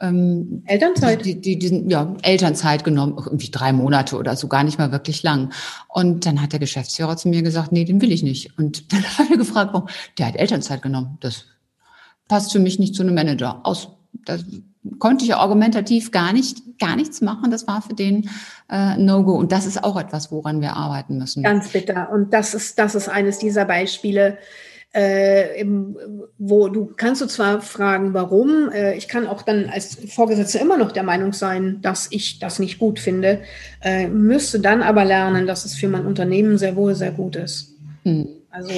ähm, 0.00 0.62
Elternzeit? 0.66 1.24
Die, 1.24 1.40
die, 1.40 1.58
die, 1.58 1.84
ja, 1.88 2.14
Elternzeit 2.22 2.84
genommen, 2.84 3.14
irgendwie 3.16 3.50
drei 3.50 3.72
Monate 3.72 4.16
oder 4.16 4.36
so, 4.36 4.48
gar 4.48 4.64
nicht 4.64 4.78
mal 4.78 4.92
wirklich 4.92 5.22
lang. 5.22 5.52
Und 5.88 6.26
dann 6.26 6.42
hat 6.42 6.52
der 6.52 6.60
Geschäftsführer 6.60 7.16
zu 7.16 7.28
mir 7.28 7.42
gesagt, 7.42 7.72
nee, 7.72 7.84
den 7.84 8.00
will 8.00 8.12
ich 8.12 8.22
nicht. 8.22 8.58
Und 8.58 8.92
dann 8.92 9.04
habe 9.18 9.28
ich 9.32 9.38
gefragt, 9.38 9.72
warum? 9.72 9.88
Der 10.18 10.26
hat 10.26 10.36
Elternzeit 10.36 10.82
genommen. 10.82 11.18
Das 11.20 11.46
passt 12.28 12.52
für 12.52 12.58
mich 12.58 12.78
nicht 12.78 12.94
zu 12.94 13.02
einem 13.02 13.14
Manager. 13.14 13.60
Aus, 13.64 13.88
das 14.24 14.44
konnte 14.98 15.24
ich 15.24 15.34
argumentativ 15.34 16.10
gar 16.10 16.32
nicht, 16.32 16.78
gar 16.78 16.96
nichts 16.96 17.20
machen. 17.20 17.50
Das 17.50 17.66
war 17.66 17.82
für 17.82 17.94
den 17.94 18.28
äh, 18.70 18.96
No-Go. 18.96 19.34
Und 19.34 19.52
das 19.52 19.66
ist 19.66 19.82
auch 19.82 19.98
etwas, 19.98 20.30
woran 20.30 20.60
wir 20.60 20.74
arbeiten 20.74 21.18
müssen. 21.18 21.42
Ganz 21.42 21.70
bitter. 21.70 22.10
Und 22.12 22.32
das 22.32 22.54
ist, 22.54 22.78
das 22.78 22.94
ist 22.94 23.08
eines 23.08 23.38
dieser 23.38 23.64
Beispiele, 23.64 24.38
äh, 24.96 25.62
wo 26.38 26.68
du 26.68 26.86
kannst 26.96 27.20
du 27.20 27.26
zwar 27.26 27.60
fragen, 27.60 28.14
warum, 28.14 28.70
äh, 28.70 28.94
ich 28.94 29.08
kann 29.08 29.26
auch 29.26 29.42
dann 29.42 29.68
als 29.68 29.98
Vorgesetzter 30.08 30.60
immer 30.60 30.78
noch 30.78 30.90
der 30.90 31.02
Meinung 31.02 31.34
sein, 31.34 31.80
dass 31.82 32.08
ich 32.10 32.38
das 32.38 32.58
nicht 32.58 32.78
gut 32.78 32.98
finde, 32.98 33.42
äh, 33.82 34.08
müsste 34.08 34.58
dann 34.58 34.82
aber 34.82 35.04
lernen, 35.04 35.46
dass 35.46 35.66
es 35.66 35.74
für 35.74 35.88
mein 35.88 36.06
Unternehmen 36.06 36.56
sehr 36.56 36.76
wohl 36.76 36.94
sehr 36.94 37.10
gut 37.10 37.36
ist. 37.36 37.74
Hm. 38.04 38.26
Also 38.48 38.72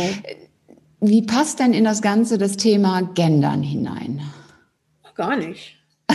wie 1.01 1.23
passt 1.23 1.61
denn 1.61 1.73
in 1.73 1.85
das 1.85 2.03
Ganze 2.03 2.37
das 2.37 2.57
Thema 2.57 3.03
Gendern 3.15 3.63
hinein? 3.63 4.21
Gar 5.15 5.37
nicht. 5.37 5.77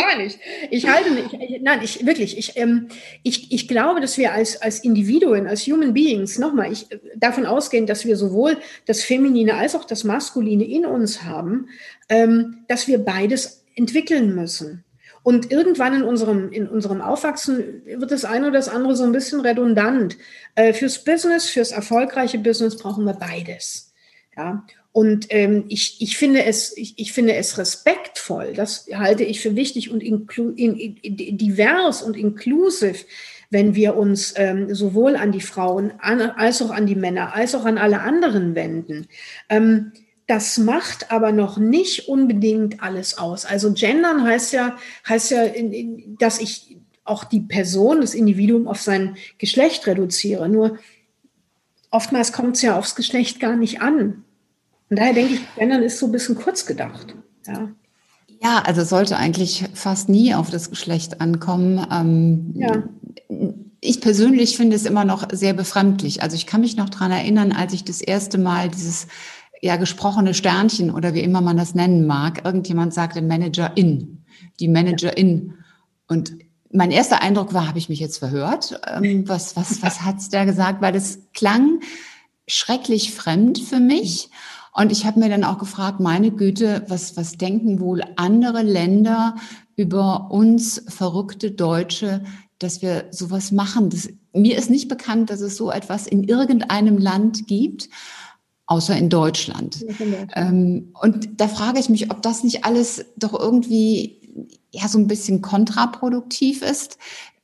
Gar 0.00 0.18
nicht. 0.18 0.38
Ich 0.70 0.88
halte 0.88 1.10
nicht. 1.10 1.62
Nein, 1.62 1.80
ich 1.82 2.04
wirklich. 2.06 2.38
Ich, 2.38 2.56
ähm, 2.56 2.88
ich, 3.22 3.52
ich 3.52 3.68
glaube, 3.68 4.00
dass 4.00 4.18
wir 4.18 4.32
als, 4.32 4.60
als 4.60 4.80
Individuen, 4.80 5.46
als 5.46 5.66
Human 5.66 5.94
Beings, 5.94 6.38
nochmal, 6.38 6.72
ich 6.72 6.86
davon 7.16 7.46
ausgehen, 7.46 7.86
dass 7.86 8.04
wir 8.04 8.16
sowohl 8.16 8.58
das 8.86 9.02
Feminine 9.02 9.54
als 9.54 9.74
auch 9.74 9.84
das 9.84 10.04
Maskuline 10.04 10.64
in 10.64 10.86
uns 10.86 11.22
haben, 11.22 11.68
ähm, 12.08 12.64
dass 12.68 12.88
wir 12.88 12.98
beides 12.98 13.64
entwickeln 13.74 14.34
müssen. 14.34 14.84
Und 15.22 15.50
irgendwann 15.50 15.94
in 15.94 16.02
unserem, 16.02 16.50
in 16.50 16.66
unserem 16.66 17.02
Aufwachsen 17.02 17.82
wird 17.84 18.10
das 18.10 18.24
eine 18.24 18.46
oder 18.48 18.58
das 18.58 18.68
andere 18.68 18.96
so 18.96 19.04
ein 19.04 19.12
bisschen 19.12 19.40
redundant. 19.40 20.16
Äh, 20.54 20.72
fürs 20.72 21.04
Business, 21.04 21.50
fürs 21.50 21.72
erfolgreiche 21.72 22.38
Business 22.38 22.76
brauchen 22.76 23.04
wir 23.04 23.14
beides. 23.14 23.92
Ja. 24.36 24.64
Und 24.92 25.26
ähm, 25.30 25.64
ich, 25.68 26.00
ich, 26.00 26.16
finde 26.16 26.44
es, 26.44 26.76
ich, 26.76 26.94
ich 26.96 27.12
finde 27.12 27.34
es 27.34 27.58
respektvoll, 27.58 28.54
das 28.54 28.88
halte 28.92 29.22
ich 29.22 29.40
für 29.40 29.54
wichtig 29.54 29.90
und 29.90 30.02
inklu 30.02 30.50
in, 30.50 30.76
in, 30.76 31.38
divers 31.38 32.02
und 32.02 32.16
inclusive, 32.16 33.04
wenn 33.50 33.76
wir 33.76 33.96
uns 33.96 34.34
ähm, 34.36 34.74
sowohl 34.74 35.14
an 35.14 35.30
die 35.30 35.40
Frauen 35.40 35.92
an, 35.98 36.20
als 36.20 36.60
auch 36.60 36.70
an 36.70 36.86
die 36.86 36.96
Männer, 36.96 37.34
als 37.34 37.54
auch 37.54 37.64
an 37.66 37.78
alle 37.78 38.00
anderen 38.00 38.56
wenden. 38.56 39.06
Ähm, 39.48 39.92
das 40.26 40.58
macht 40.58 41.10
aber 41.10 41.32
noch 41.32 41.56
nicht 41.56 42.08
unbedingt 42.08 42.82
alles 42.82 43.18
aus. 43.18 43.44
Also 43.44 43.72
gendern 43.72 44.24
heißt 44.24 44.52
ja, 44.52 44.76
heißt 45.08 45.30
ja, 45.32 45.46
dass 46.18 46.40
ich 46.40 46.76
auch 47.04 47.24
die 47.24 47.40
Person, 47.40 48.00
das 48.00 48.14
Individuum 48.14 48.68
auf 48.68 48.80
sein 48.80 49.16
Geschlecht 49.38 49.86
reduziere. 49.86 50.48
Nur 50.48 50.78
oftmals 51.90 52.32
kommt 52.32 52.56
es 52.56 52.62
ja 52.62 52.78
aufs 52.78 52.94
Geschlecht 52.94 53.40
gar 53.40 53.56
nicht 53.56 53.80
an. 53.82 54.24
Und 54.90 54.98
daher 54.98 55.14
denke 55.14 55.34
ich, 55.34 55.40
gendern 55.56 55.82
ist 55.82 55.98
so 55.98 56.06
ein 56.06 56.12
bisschen 56.12 56.34
kurz 56.34 56.66
gedacht. 56.66 57.14
Ja. 57.46 57.70
Ja, 58.42 58.62
also 58.64 58.84
sollte 58.84 59.16
eigentlich 59.18 59.64
fast 59.74 60.08
nie 60.08 60.34
auf 60.34 60.50
das 60.50 60.70
Geschlecht 60.70 61.20
ankommen. 61.20 61.86
Ähm, 61.92 62.54
ja. 62.54 62.82
Ich 63.80 64.00
persönlich 64.00 64.56
finde 64.56 64.76
es 64.76 64.86
immer 64.86 65.04
noch 65.04 65.28
sehr 65.32 65.52
befremdlich. 65.52 66.22
Also 66.22 66.36
ich 66.36 66.46
kann 66.46 66.62
mich 66.62 66.76
noch 66.76 66.88
dran 66.88 67.12
erinnern, 67.12 67.52
als 67.52 67.74
ich 67.74 67.84
das 67.84 68.00
erste 68.00 68.38
Mal 68.38 68.70
dieses 68.70 69.06
ja 69.60 69.76
gesprochene 69.76 70.32
Sternchen 70.32 70.90
oder 70.90 71.12
wie 71.12 71.20
immer 71.20 71.42
man 71.42 71.58
das 71.58 71.74
nennen 71.74 72.06
mag, 72.06 72.44
irgendjemand 72.46 72.94
sagte 72.94 73.20
Managerin, 73.20 74.24
die 74.58 74.68
Managerin. 74.68 75.54
Und 76.08 76.32
mein 76.72 76.90
erster 76.90 77.20
Eindruck 77.20 77.52
war, 77.52 77.68
habe 77.68 77.78
ich 77.78 77.90
mich 77.90 78.00
jetzt 78.00 78.18
verhört? 78.18 78.80
Ähm, 78.86 79.28
was 79.28 79.54
was, 79.54 79.82
was 79.82 80.00
hat's 80.04 80.30
da 80.30 80.46
gesagt? 80.46 80.80
Weil 80.80 80.92
das 80.92 81.18
klang 81.34 81.80
schrecklich 82.46 83.12
fremd 83.12 83.58
für 83.58 83.80
mich. 83.80 84.30
Und 84.72 84.92
ich 84.92 85.04
habe 85.04 85.20
mir 85.20 85.28
dann 85.28 85.44
auch 85.44 85.58
gefragt, 85.58 86.00
meine 86.00 86.30
Güte, 86.30 86.84
was, 86.88 87.16
was 87.16 87.36
denken 87.36 87.80
wohl 87.80 88.02
andere 88.16 88.62
Länder 88.62 89.34
über 89.76 90.30
uns 90.30 90.82
verrückte 90.88 91.50
Deutsche, 91.50 92.22
dass 92.58 92.82
wir 92.82 93.06
sowas 93.10 93.50
machen? 93.52 93.90
Das, 93.90 94.08
mir 94.32 94.56
ist 94.56 94.70
nicht 94.70 94.88
bekannt, 94.88 95.30
dass 95.30 95.40
es 95.40 95.56
so 95.56 95.70
etwas 95.70 96.06
in 96.06 96.24
irgendeinem 96.24 96.98
Land 96.98 97.46
gibt 97.46 97.88
außer 98.66 98.96
in 98.96 99.08
Deutschland. 99.08 99.84
Ähm, 100.36 100.94
und 101.02 101.40
da 101.40 101.48
frage 101.48 101.80
ich 101.80 101.88
mich, 101.88 102.10
ob 102.12 102.22
das 102.22 102.44
nicht 102.44 102.64
alles 102.64 103.04
doch 103.16 103.38
irgendwie 103.38 104.20
ja 104.70 104.86
so 104.86 104.98
ein 104.98 105.08
bisschen 105.08 105.42
kontraproduktiv 105.42 106.62
ist. 106.62 106.96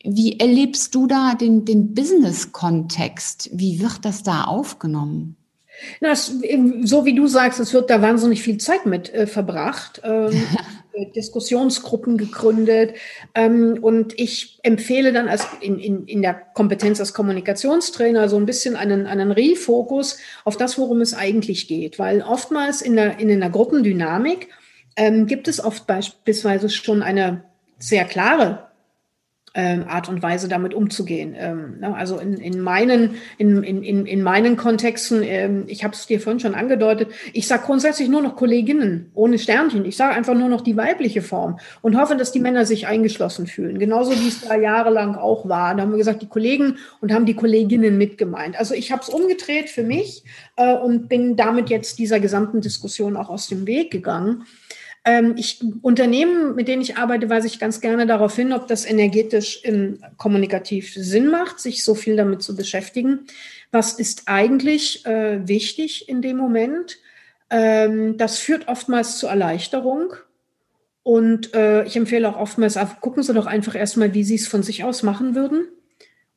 Wie 0.04 0.38
erlebst 0.38 0.94
du 0.94 1.08
da 1.08 1.34
den, 1.34 1.64
den 1.64 1.94
Business-Kontext? 1.94 3.50
Wie 3.52 3.80
wird 3.80 4.04
das 4.04 4.22
da 4.22 4.44
aufgenommen? 4.44 5.35
Na, 6.00 6.14
so 6.14 7.04
wie 7.04 7.14
du 7.14 7.26
sagst, 7.26 7.60
es 7.60 7.72
wird 7.74 7.90
da 7.90 8.02
wahnsinnig 8.02 8.42
viel 8.42 8.58
Zeit 8.58 8.86
mit 8.86 9.12
äh, 9.12 9.26
verbracht. 9.26 10.00
Ähm, 10.04 10.32
Diskussionsgruppen 11.14 12.16
gegründet. 12.16 12.94
Ähm, 13.34 13.78
und 13.82 14.18
ich 14.18 14.58
empfehle 14.62 15.12
dann 15.12 15.28
als 15.28 15.46
in, 15.60 15.78
in, 15.78 16.06
in 16.06 16.22
der 16.22 16.34
Kompetenz 16.34 17.00
als 17.00 17.14
Kommunikationstrainer 17.14 18.28
so 18.28 18.36
ein 18.36 18.46
bisschen 18.46 18.76
einen, 18.76 19.06
einen 19.06 19.30
Refokus 19.30 20.18
auf 20.44 20.56
das, 20.56 20.78
worum 20.78 21.00
es 21.00 21.14
eigentlich 21.14 21.68
geht. 21.68 21.98
Weil 21.98 22.22
oftmals 22.22 22.82
in 22.82 22.96
der, 22.96 23.18
in 23.18 23.30
einer 23.30 23.50
Gruppendynamik 23.50 24.48
ähm, 24.96 25.26
gibt 25.26 25.48
es 25.48 25.62
oft 25.62 25.86
beispielsweise 25.86 26.70
schon 26.70 27.02
eine 27.02 27.44
sehr 27.78 28.04
klare 28.04 28.65
Art 29.88 30.08
und 30.08 30.22
Weise 30.22 30.48
damit 30.48 30.74
umzugehen. 30.74 31.34
Ähm, 31.36 31.78
ne? 31.80 31.94
Also 31.94 32.18
in, 32.18 32.34
in, 32.34 32.60
meinen, 32.60 33.16
in, 33.38 33.62
in, 33.62 34.06
in 34.06 34.22
meinen 34.22 34.56
Kontexten, 34.56 35.22
ähm, 35.22 35.64
ich 35.66 35.82
habe 35.82 35.94
es 35.94 36.06
dir 36.06 36.20
vorhin 36.20 36.40
schon 36.40 36.54
angedeutet, 36.54 37.08
ich 37.32 37.46
sage 37.48 37.62
grundsätzlich 37.64 38.08
nur 38.08 38.20
noch 38.22 38.36
Kolleginnen 38.36 39.10
ohne 39.14 39.38
Sternchen. 39.38 39.84
Ich 39.84 39.96
sage 39.96 40.14
einfach 40.14 40.34
nur 40.34 40.48
noch 40.48 40.60
die 40.60 40.76
weibliche 40.76 41.22
Form 41.22 41.58
und 41.82 41.98
hoffe, 41.98 42.16
dass 42.16 42.32
die 42.32 42.40
Männer 42.40 42.66
sich 42.66 42.86
eingeschlossen 42.86 43.46
fühlen. 43.46 43.78
Genauso 43.78 44.12
wie 44.12 44.28
es 44.28 44.42
da 44.42 44.56
jahrelang 44.56 45.16
auch 45.16 45.48
war. 45.48 45.74
Da 45.74 45.82
haben 45.82 45.90
wir 45.90 45.98
gesagt, 45.98 46.22
die 46.22 46.28
Kollegen 46.28 46.76
und 47.00 47.12
haben 47.12 47.26
die 47.26 47.34
Kolleginnen 47.34 47.96
mitgemeint. 47.96 48.58
Also 48.58 48.74
ich 48.74 48.92
habe 48.92 49.02
es 49.02 49.08
umgedreht 49.08 49.70
für 49.70 49.82
mich 49.82 50.24
äh, 50.56 50.74
und 50.74 51.08
bin 51.08 51.36
damit 51.36 51.70
jetzt 51.70 51.98
dieser 51.98 52.20
gesamten 52.20 52.60
Diskussion 52.60 53.16
auch 53.16 53.30
aus 53.30 53.48
dem 53.48 53.66
Weg 53.66 53.90
gegangen. 53.90 54.44
Ähm, 55.08 55.34
ich, 55.36 55.62
Unternehmen, 55.82 56.56
mit 56.56 56.66
denen 56.66 56.82
ich 56.82 56.96
arbeite, 56.96 57.30
weise 57.30 57.46
ich 57.46 57.60
ganz 57.60 57.80
gerne 57.80 58.06
darauf 58.06 58.34
hin, 58.34 58.52
ob 58.52 58.66
das 58.66 58.84
energetisch 58.84 59.62
im, 59.62 60.00
kommunikativ 60.16 60.92
Sinn 60.94 61.28
macht, 61.28 61.60
sich 61.60 61.84
so 61.84 61.94
viel 61.94 62.16
damit 62.16 62.42
zu 62.42 62.56
beschäftigen. 62.56 63.20
Was 63.70 63.92
ist 64.00 64.24
eigentlich 64.26 65.06
äh, 65.06 65.46
wichtig 65.46 66.08
in 66.08 66.22
dem 66.22 66.36
Moment? 66.36 66.98
Ähm, 67.50 68.16
das 68.16 68.38
führt 68.38 68.66
oftmals 68.66 69.18
zu 69.18 69.28
Erleichterung. 69.28 70.14
Und 71.04 71.54
äh, 71.54 71.84
ich 71.84 71.96
empfehle 71.96 72.28
auch 72.28 72.36
oftmals, 72.36 72.76
gucken 73.00 73.22
Sie 73.22 73.32
doch 73.32 73.46
einfach 73.46 73.76
erstmal, 73.76 74.12
wie 74.12 74.24
Sie 74.24 74.34
es 74.34 74.48
von 74.48 74.64
sich 74.64 74.82
aus 74.82 75.04
machen 75.04 75.36
würden. 75.36 75.68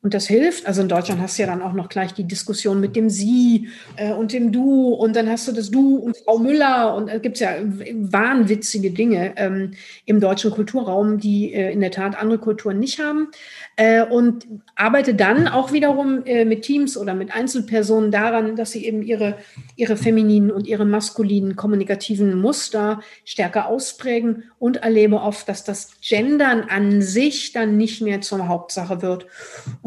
Und 0.02 0.14
das 0.14 0.26
hilft. 0.26 0.66
Also 0.66 0.80
in 0.80 0.88
Deutschland 0.88 1.20
hast 1.20 1.38
du 1.38 1.42
ja 1.42 1.48
dann 1.48 1.60
auch 1.60 1.74
noch 1.74 1.90
gleich 1.90 2.14
die 2.14 2.24
Diskussion 2.24 2.80
mit 2.80 2.96
dem 2.96 3.10
Sie 3.10 3.68
äh, 3.96 4.14
und 4.14 4.32
dem 4.32 4.50
Du 4.50 4.94
und 4.94 5.14
dann 5.14 5.28
hast 5.28 5.46
du 5.46 5.52
das 5.52 5.70
Du 5.70 5.96
und 5.96 6.16
Frau 6.16 6.38
Müller 6.38 6.94
und 6.94 7.08
es 7.08 7.20
gibt 7.20 7.38
ja 7.38 7.50
wahnwitzige 7.60 8.92
Dinge 8.92 9.34
ähm, 9.36 9.72
im 10.06 10.20
deutschen 10.20 10.52
Kulturraum, 10.52 11.18
die 11.18 11.52
äh, 11.52 11.70
in 11.70 11.80
der 11.80 11.90
Tat 11.90 12.16
andere 12.18 12.38
Kulturen 12.38 12.78
nicht 12.78 12.98
haben. 12.98 13.28
Äh, 13.76 14.02
und 14.04 14.46
arbeite 14.74 15.14
dann 15.14 15.48
auch 15.48 15.72
wiederum 15.72 16.24
äh, 16.24 16.44
mit 16.44 16.62
Teams 16.62 16.96
oder 16.96 17.14
mit 17.14 17.34
Einzelpersonen 17.34 18.10
daran, 18.10 18.56
dass 18.56 18.72
sie 18.72 18.84
eben 18.84 19.02
ihre, 19.02 19.36
ihre 19.76 19.96
femininen 19.96 20.50
und 20.50 20.66
ihre 20.66 20.84
maskulinen 20.84 21.56
kommunikativen 21.56 22.40
Muster 22.40 23.00
stärker 23.24 23.68
ausprägen 23.68 24.44
und 24.58 24.78
erlebe 24.78 25.20
oft, 25.20 25.48
dass 25.48 25.64
das 25.64 25.92
Gendern 26.00 26.62
an 26.68 27.00
sich 27.00 27.52
dann 27.52 27.76
nicht 27.76 28.02
mehr 28.02 28.20
zur 28.20 28.48
Hauptsache 28.48 29.02
wird. 29.02 29.26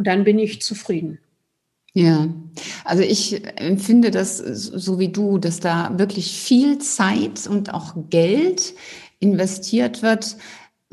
Dann 0.03 0.24
bin 0.24 0.39
ich 0.39 0.62
zufrieden. 0.62 1.19
Ja, 1.95 2.27
also 2.86 3.03
ich 3.03 3.45
empfinde 3.60 4.10
das 4.10 4.38
so 4.38 4.98
wie 4.98 5.10
du, 5.10 5.38
dass 5.38 5.60
da 5.60 5.98
wirklich 6.00 6.31
viel 6.31 6.79
Zeit 6.79 7.45
und 7.48 7.72
auch 7.72 7.93
Geld 8.10 8.74
investiert 9.19 10.01
wird, 10.01 10.38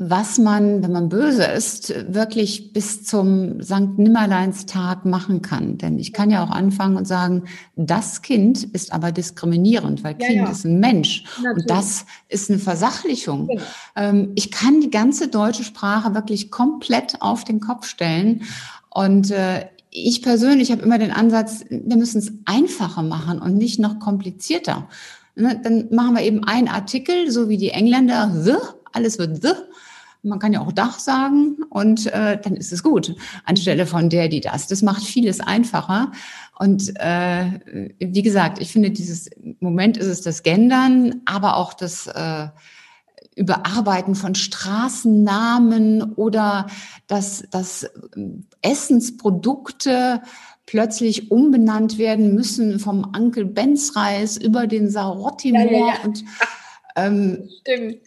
was 0.03 0.39
man, 0.39 0.81
wenn 0.81 0.91
man 0.91 1.09
böse 1.09 1.43
ist, 1.43 1.93
wirklich 2.11 2.73
bis 2.73 3.03
zum 3.03 3.61
Sankt 3.61 3.99
Nimmerleinstag 3.99 5.05
machen 5.05 5.43
kann. 5.43 5.77
Denn 5.77 5.99
ich 5.99 6.11
kann 6.11 6.31
ja 6.31 6.43
auch 6.43 6.49
anfangen 6.49 6.97
und 6.97 7.07
sagen, 7.07 7.43
das 7.75 8.23
Kind 8.23 8.63
ist 8.63 8.93
aber 8.93 9.11
diskriminierend, 9.11 10.03
weil 10.03 10.15
ja, 10.19 10.27
Kind 10.27 10.37
ja. 10.39 10.49
ist 10.49 10.65
ein 10.65 10.79
Mensch. 10.79 11.23
Natürlich. 11.37 11.57
Und 11.57 11.69
das 11.69 12.05
ist 12.29 12.49
eine 12.49 12.57
Versachlichung. 12.57 13.47
Genau. 13.47 13.61
Ähm, 13.95 14.31
ich 14.33 14.49
kann 14.49 14.81
die 14.81 14.89
ganze 14.89 15.27
deutsche 15.27 15.63
Sprache 15.63 16.15
wirklich 16.15 16.49
komplett 16.49 17.21
auf 17.21 17.43
den 17.43 17.59
Kopf 17.59 17.85
stellen. 17.85 18.41
Und 18.91 19.31
äh, 19.31 19.65
ich 19.89 20.21
persönlich 20.21 20.71
habe 20.71 20.83
immer 20.83 20.97
den 20.97 21.11
Ansatz, 21.11 21.65
wir 21.69 21.97
müssen 21.97 22.19
es 22.19 22.31
einfacher 22.45 23.01
machen 23.01 23.39
und 23.39 23.57
nicht 23.57 23.79
noch 23.79 23.99
komplizierter. 23.99 24.87
Ne, 25.35 25.59
dann 25.63 25.87
machen 25.91 26.15
wir 26.15 26.23
eben 26.23 26.43
einen 26.43 26.67
Artikel, 26.67 27.31
so 27.31 27.49
wie 27.49 27.57
die 27.57 27.71
Engländer, 27.71 28.31
the, 28.33 28.55
alles 28.91 29.17
wird 29.17 29.41
the 29.41 29.53
man 30.23 30.39
kann 30.39 30.53
ja 30.53 30.61
auch 30.61 30.71
Dach 30.71 30.99
sagen 30.99 31.57
und 31.69 32.07
äh, 32.07 32.39
dann 32.41 32.55
ist 32.55 32.71
es 32.71 32.83
gut, 32.83 33.15
anstelle 33.45 33.85
von 33.85 34.09
der, 34.09 34.27
die 34.27 34.41
das. 34.41 34.67
Das 34.67 34.81
macht 34.81 35.03
vieles 35.03 35.39
einfacher. 35.39 36.11
Und 36.59 36.93
äh, 36.99 37.89
wie 37.99 38.21
gesagt, 38.21 38.59
ich 38.59 38.71
finde, 38.71 38.91
dieses 38.91 39.29
Moment 39.59 39.97
ist 39.97 40.07
es 40.07 40.21
das 40.21 40.43
Gendern, 40.43 41.21
aber 41.25 41.57
auch 41.57 41.73
das 41.73 42.07
äh, 42.07 42.47
Überarbeiten 43.35 44.15
von 44.15 44.35
Straßennamen 44.35 46.13
oder 46.15 46.67
dass 47.07 47.43
das 47.49 47.89
Essensprodukte 48.61 50.21
plötzlich 50.65 51.31
umbenannt 51.31 51.97
werden 51.97 52.35
müssen 52.35 52.79
vom 52.79 53.11
Onkel 53.15 53.45
Benz 53.45 53.95
Reis 53.95 54.37
über 54.37 54.67
den 54.67 54.89
Sarotti-Moor 54.89 55.71
ja, 55.71 55.71
ja, 55.71 55.87
ja. 55.87 56.03
und 56.03 56.23
ähm, 56.95 57.49
Stimmt. 57.61 57.97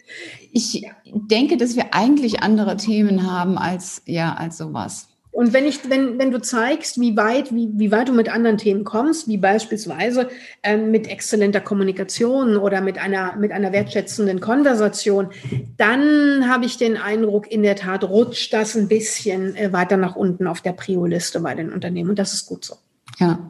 Ich 0.52 0.86
denke, 1.04 1.56
dass 1.56 1.76
wir 1.76 1.94
eigentlich 1.94 2.42
andere 2.42 2.76
Themen 2.76 3.30
haben 3.30 3.58
als, 3.58 4.02
ja, 4.06 4.34
als 4.34 4.58
sowas. 4.58 5.08
Und 5.34 5.52
wenn 5.52 5.66
ich, 5.66 5.90
wenn, 5.90 6.16
wenn 6.20 6.30
du 6.30 6.40
zeigst, 6.40 7.00
wie 7.00 7.16
weit, 7.16 7.52
wie, 7.52 7.68
wie 7.72 7.90
weit 7.90 8.08
du 8.08 8.12
mit 8.12 8.28
anderen 8.28 8.56
Themen 8.56 8.84
kommst, 8.84 9.26
wie 9.26 9.36
beispielsweise 9.36 10.28
ähm, 10.62 10.92
mit 10.92 11.08
exzellenter 11.08 11.60
Kommunikation 11.60 12.56
oder 12.56 12.80
mit 12.80 12.98
einer, 12.98 13.34
mit 13.34 13.50
einer 13.50 13.72
wertschätzenden 13.72 14.38
Konversation, 14.38 15.30
dann 15.76 16.48
habe 16.48 16.66
ich 16.66 16.76
den 16.76 16.96
Eindruck, 16.96 17.50
in 17.50 17.64
der 17.64 17.74
Tat 17.74 18.04
rutscht 18.04 18.52
das 18.52 18.76
ein 18.76 18.86
bisschen 18.86 19.56
äh, 19.56 19.72
weiter 19.72 19.96
nach 19.96 20.14
unten 20.14 20.46
auf 20.46 20.60
der 20.60 20.72
Prio-Liste 20.72 21.40
bei 21.40 21.56
den 21.56 21.72
Unternehmen. 21.72 22.10
Und 22.10 22.20
das 22.20 22.32
ist 22.32 22.46
gut 22.46 22.64
so. 22.64 22.76
Ja. 23.18 23.40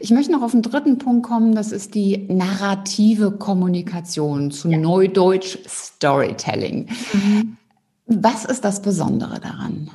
Ich 0.00 0.10
möchte 0.10 0.30
noch 0.30 0.42
auf 0.42 0.52
den 0.52 0.60
dritten 0.60 0.98
Punkt 0.98 1.26
kommen, 1.26 1.54
das 1.54 1.72
ist 1.72 1.94
die 1.94 2.26
narrative 2.28 3.30
Kommunikation, 3.30 4.50
zu 4.50 4.68
ja. 4.68 4.76
Neudeutsch 4.76 5.56
Storytelling. 5.66 6.86
Mhm. 7.14 7.56
Was 8.04 8.44
ist 8.44 8.62
das 8.62 8.82
Besondere 8.82 9.40
daran? 9.40 9.90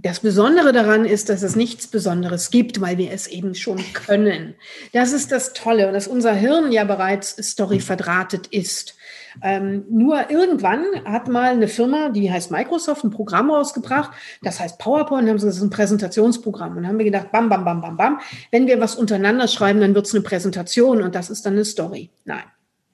Das 0.00 0.20
Besondere 0.20 0.72
daran 0.72 1.04
ist, 1.04 1.28
dass 1.28 1.42
es 1.42 1.56
nichts 1.56 1.88
Besonderes 1.88 2.52
gibt, 2.52 2.80
weil 2.80 2.98
wir 2.98 3.10
es 3.10 3.26
eben 3.26 3.56
schon 3.56 3.82
können. 3.94 4.54
Das 4.92 5.12
ist 5.12 5.32
das 5.32 5.54
Tolle, 5.54 5.90
dass 5.90 6.06
unser 6.06 6.32
Hirn 6.34 6.70
ja 6.70 6.84
bereits 6.84 7.36
Story 7.50 7.80
verdrahtet 7.80 8.46
ist. 8.46 8.94
Ähm, 9.42 9.86
nur 9.90 10.30
irgendwann 10.30 10.84
hat 11.04 11.26
mal 11.26 11.50
eine 11.50 11.66
Firma, 11.66 12.10
die 12.10 12.30
heißt 12.30 12.52
Microsoft, 12.52 13.02
ein 13.02 13.10
Programm 13.10 13.50
rausgebracht, 13.50 14.12
das 14.40 14.60
heißt 14.60 14.78
PowerPoint, 14.78 15.28
haben 15.28 15.38
sie, 15.40 15.46
das 15.46 15.56
ist 15.56 15.62
ein 15.62 15.70
Präsentationsprogramm. 15.70 16.76
Und 16.76 16.86
haben 16.86 16.98
wir 16.98 17.04
gedacht, 17.04 17.32
bam, 17.32 17.48
bam, 17.48 17.64
bam, 17.64 17.80
bam, 17.80 17.96
bam, 17.96 18.20
wenn 18.52 18.68
wir 18.68 18.80
was 18.80 18.94
untereinander 18.94 19.48
schreiben, 19.48 19.80
dann 19.80 19.96
wird 19.96 20.06
es 20.06 20.14
eine 20.14 20.22
Präsentation 20.22 21.02
und 21.02 21.16
das 21.16 21.28
ist 21.28 21.44
dann 21.44 21.54
eine 21.54 21.64
Story. 21.64 22.08
Nein. 22.24 22.44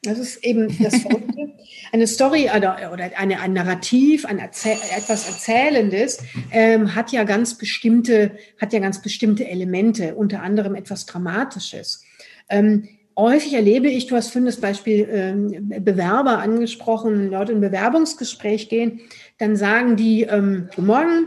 Das 0.04 0.18
ist 0.18 0.44
eben 0.44 0.68
das 0.82 0.96
Verrückte. 0.96 1.52
Eine 1.92 2.06
Story 2.06 2.50
oder, 2.54 2.90
oder 2.92 3.11
eine, 3.16 3.40
ein 3.40 3.52
Narrativ, 3.52 4.26
ein 4.26 4.38
Erzähl 4.38 4.76
etwas 4.96 5.28
Erzählendes 5.28 6.18
ähm, 6.50 6.94
hat 6.94 7.12
ja 7.12 7.25
ganz 7.25 7.56
bestimmte, 7.56 8.32
hat 8.61 8.73
ja 8.73 8.80
ganz 8.80 9.00
bestimmte 9.00 9.46
Elemente, 9.49 10.14
unter 10.14 10.42
anderem 10.42 10.75
etwas 10.75 11.06
Dramatisches. 11.06 12.04
Ähm, 12.49 12.88
häufig 13.16 13.54
erlebe 13.54 13.88
ich, 13.88 14.06
du 14.06 14.16
hast 14.16 14.28
vorhin 14.28 14.46
das 14.46 14.61
Beispiel 14.61 15.08
ähm, 15.11 15.68
Bewerber 15.84 16.38
angesprochen, 16.38 17.30
Leute 17.30 17.52
in 17.52 17.61
Bewerbungsgespräch 17.61 18.68
gehen, 18.68 19.00
dann 19.38 19.56
sagen 19.56 19.96
die, 19.96 20.23
ähm, 20.23 20.68
Guten 20.75 20.87
Morgen, 20.87 21.26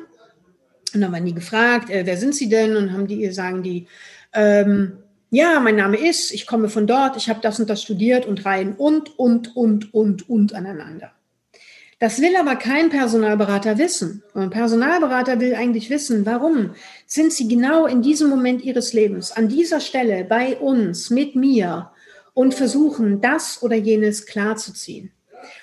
und 0.94 1.02
dann 1.02 1.12
werden 1.12 1.26
die 1.26 1.34
gefragt, 1.34 1.90
äh, 1.90 2.06
wer 2.06 2.18
sind 2.18 2.36
sie 2.36 2.50
denn? 2.50 2.76
Und 2.76 2.94
haben 2.94 3.08
die, 3.08 3.30
sagen 3.32 3.62
die, 3.64 3.88
ähm, 4.34 4.94
ja, 5.30 5.60
mein 5.60 5.76
Name 5.76 5.98
ist, 5.98 6.32
ich 6.32 6.48
komme 6.48 6.70
von 6.70 6.88
dort, 6.88 7.18
ich 7.18 7.30
habe 7.30 7.42
das 7.42 7.60
und 7.60 7.70
das 7.70 7.82
studiert 7.82 8.26
und 8.26 8.46
rein 8.46 8.76
und, 8.76 9.18
und, 9.20 9.56
und, 9.56 9.94
und, 9.94 10.30
und 10.30 10.54
aneinander. 10.54 11.12
Das 12.00 12.22
will 12.22 12.36
aber 12.36 12.56
kein 12.56 12.90
Personalberater 12.90 13.80
wissen. 13.80 14.24
Ein 14.36 14.52
Personalberater 14.52 15.40
will 15.40 15.56
eigentlich 15.56 15.90
wissen, 15.90 16.28
warum 16.28 16.76
sind 17.08 17.34
Sie 17.34 17.48
genau 17.48 17.88
in 17.88 18.04
diesem 18.04 18.30
Moment 18.30 18.64
Ihres 18.64 18.94
Lebens, 18.94 19.32
an 19.32 19.48
dieser 19.50 19.80
Stelle, 19.80 20.24
bei 20.24 20.58
uns, 20.58 21.10
mit 21.10 21.36
mir 21.36 21.90
und 22.36 22.54
versuchen, 22.54 23.20
das 23.20 23.64
oder 23.64 23.76
jenes 23.76 24.28
klarzuziehen. 24.28 25.12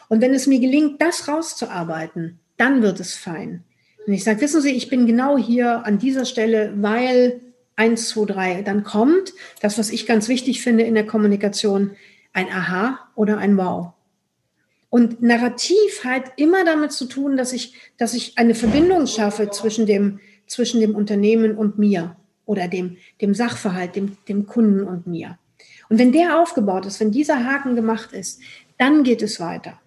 Und 0.08 0.20
wenn 0.20 0.34
es 0.34 0.48
mir 0.48 0.58
gelingt, 0.58 1.00
das 1.00 1.28
rauszuarbeiten, 1.28 2.40
dann 2.56 2.82
wird 2.82 2.98
es 2.98 3.14
fein. 3.14 3.62
Und 4.06 4.12
ich 4.12 4.24
sage, 4.24 4.40
wissen 4.40 4.60
Sie, 4.60 4.72
ich 4.72 4.90
bin 4.90 5.06
genau 5.06 5.38
hier 5.38 5.86
an 5.86 5.98
dieser 5.98 6.24
Stelle, 6.24 6.72
weil 6.76 7.40
eins, 7.76 8.08
zwei, 8.08 8.24
drei, 8.26 8.62
dann 8.62 8.84
kommt 8.84 9.32
das, 9.60 9.78
was 9.78 9.90
ich 9.90 10.06
ganz 10.06 10.28
wichtig 10.28 10.62
finde 10.62 10.84
in 10.84 10.94
der 10.94 11.06
Kommunikation, 11.06 11.92
ein 12.32 12.48
Aha 12.50 12.98
oder 13.14 13.38
ein 13.38 13.56
Wow. 13.56 13.92
Und 14.90 15.22
Narrativ 15.22 16.04
hat 16.04 16.32
immer 16.36 16.64
damit 16.64 16.92
zu 16.92 17.06
tun, 17.06 17.36
dass 17.36 17.52
ich, 17.52 17.74
dass 17.96 18.14
ich 18.14 18.38
eine 18.38 18.54
Verbindung 18.54 19.06
schaffe 19.06 19.50
zwischen 19.50 19.86
dem, 19.86 20.20
zwischen 20.46 20.80
dem 20.80 20.94
Unternehmen 20.94 21.56
und 21.56 21.78
mir 21.78 22.16
oder 22.46 22.68
dem, 22.68 22.96
dem 23.20 23.34
Sachverhalt, 23.34 23.96
dem, 23.96 24.16
dem 24.28 24.46
Kunden 24.46 24.84
und 24.84 25.06
mir. 25.06 25.38
Und 25.88 25.98
wenn 25.98 26.12
der 26.12 26.40
aufgebaut 26.40 26.86
ist, 26.86 27.00
wenn 27.00 27.10
dieser 27.10 27.44
Haken 27.44 27.74
gemacht 27.74 28.12
ist, 28.12 28.40
dann 28.78 29.02
geht 29.02 29.22
es 29.22 29.40
weiter. 29.40 29.80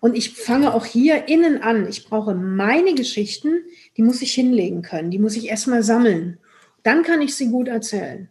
Und 0.00 0.16
ich 0.16 0.34
fange 0.34 0.74
auch 0.74 0.84
hier 0.84 1.28
innen 1.28 1.62
an. 1.62 1.88
Ich 1.88 2.08
brauche 2.08 2.34
meine 2.34 2.94
Geschichten, 2.94 3.62
die 3.96 4.02
muss 4.02 4.22
ich 4.22 4.32
hinlegen 4.34 4.82
können, 4.82 5.10
die 5.10 5.18
muss 5.18 5.36
ich 5.36 5.48
erstmal 5.48 5.82
sammeln. 5.82 6.38
Dann 6.88 7.02
kann 7.02 7.20
ich 7.20 7.36
sie 7.36 7.48
gut 7.50 7.68
erzählen. 7.68 8.30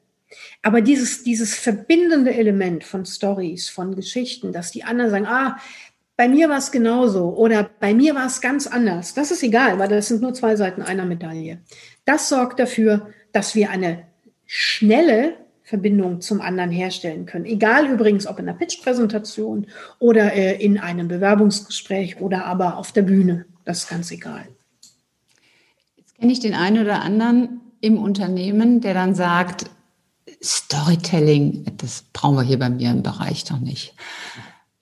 Aber 0.63 0.81
dieses, 0.81 1.21
dieses 1.21 1.53
verbindende 1.53 2.33
Element 2.33 2.83
von 2.83 3.05
Stories, 3.05 3.69
von 3.69 3.95
Geschichten, 3.95 4.51
dass 4.51 4.71
die 4.71 4.83
anderen 4.83 5.11
sagen, 5.11 5.27
ah, 5.27 5.59
bei 6.15 6.27
mir 6.27 6.49
war 6.49 6.57
es 6.57 6.71
genauso 6.71 7.35
oder 7.35 7.69
bei 7.79 7.93
mir 7.93 8.15
war 8.15 8.25
es 8.25 8.41
ganz 8.41 8.65
anders. 8.65 9.13
Das 9.13 9.29
ist 9.29 9.43
egal, 9.43 9.77
weil 9.77 9.89
das 9.89 10.07
sind 10.07 10.23
nur 10.23 10.33
zwei 10.33 10.55
Seiten 10.55 10.81
einer 10.81 11.05
Medaille. 11.05 11.59
Das 12.03 12.29
sorgt 12.29 12.59
dafür, 12.59 13.13
dass 13.31 13.53
wir 13.53 13.69
eine 13.69 14.07
schnelle 14.47 15.35
Verbindung 15.61 16.19
zum 16.21 16.41
anderen 16.41 16.71
herstellen 16.71 17.27
können. 17.27 17.45
Egal 17.45 17.85
übrigens, 17.85 18.25
ob 18.25 18.39
in 18.39 18.49
einer 18.49 18.57
Pitch-Präsentation 18.57 19.67
oder 19.99 20.33
äh, 20.33 20.55
in 20.55 20.79
einem 20.79 21.07
Bewerbungsgespräch 21.07 22.19
oder 22.21 22.45
aber 22.45 22.77
auf 22.77 22.91
der 22.91 23.03
Bühne. 23.03 23.45
Das 23.65 23.83
ist 23.83 23.89
ganz 23.89 24.09
egal. 24.09 24.47
Jetzt 25.95 26.17
kenne 26.17 26.31
ich 26.31 26.39
den 26.39 26.55
einen 26.55 26.81
oder 26.81 27.03
anderen 27.03 27.61
im 27.81 27.97
Unternehmen, 27.97 28.81
der 28.81 28.93
dann 28.93 29.15
sagt, 29.15 29.65
Storytelling, 30.43 31.65
das 31.77 32.03
brauchen 32.13 32.35
wir 32.35 32.43
hier 32.43 32.59
bei 32.59 32.69
mir 32.69 32.91
im 32.91 33.03
Bereich 33.03 33.43
doch 33.45 33.59
nicht. 33.59 33.93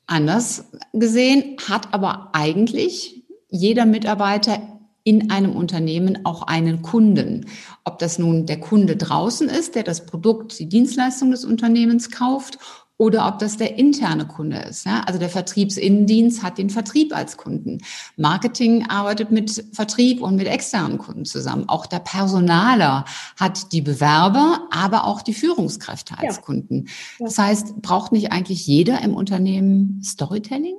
Anders 0.07 0.65
gesehen 0.93 1.57
hat 1.67 1.93
aber 1.93 2.29
eigentlich 2.33 3.23
jeder 3.49 3.85
Mitarbeiter 3.85 4.59
in 5.03 5.29
einem 5.29 5.55
Unternehmen 5.55 6.25
auch 6.25 6.43
einen 6.43 6.81
Kunden. 6.81 7.45
Ob 7.83 7.99
das 7.99 8.17
nun 8.17 8.47
der 8.47 8.59
Kunde 8.59 8.95
draußen 8.97 9.47
ist, 9.47 9.75
der 9.75 9.83
das 9.83 10.05
Produkt, 10.05 10.57
die 10.57 10.67
Dienstleistung 10.67 11.31
des 11.31 11.45
Unternehmens 11.45 12.09
kauft 12.09 12.57
oder 12.97 13.27
ob 13.27 13.39
das 13.39 13.57
der 13.57 13.77
interne 13.77 14.25
Kunde 14.25 14.57
ist. 14.57 14.85
Ja? 14.85 15.01
Also 15.01 15.19
der 15.19 15.29
Vertriebsinnendienst 15.29 16.43
hat 16.43 16.57
den 16.57 16.69
Vertrieb 16.69 17.15
als 17.15 17.37
Kunden. 17.37 17.79
Marketing 18.15 18.87
arbeitet 18.87 19.31
mit 19.31 19.65
Vertrieb 19.73 20.21
und 20.21 20.35
mit 20.35 20.47
externen 20.47 20.97
Kunden 20.97 21.25
zusammen. 21.25 21.67
Auch 21.67 21.85
der 21.85 21.99
Personaler 21.99 23.05
hat 23.37 23.73
die 23.73 23.81
Bewerber, 23.81 24.67
aber 24.71 25.05
auch 25.05 25.21
die 25.21 25.33
Führungskräfte 25.33 26.17
als 26.17 26.37
ja. 26.37 26.41
Kunden. 26.41 26.87
Das 27.19 27.37
heißt, 27.37 27.81
braucht 27.81 28.11
nicht 28.11 28.31
eigentlich 28.31 28.65
jeder 28.65 29.01
im 29.01 29.13
Unternehmen 29.13 30.01
Storytelling? 30.03 30.75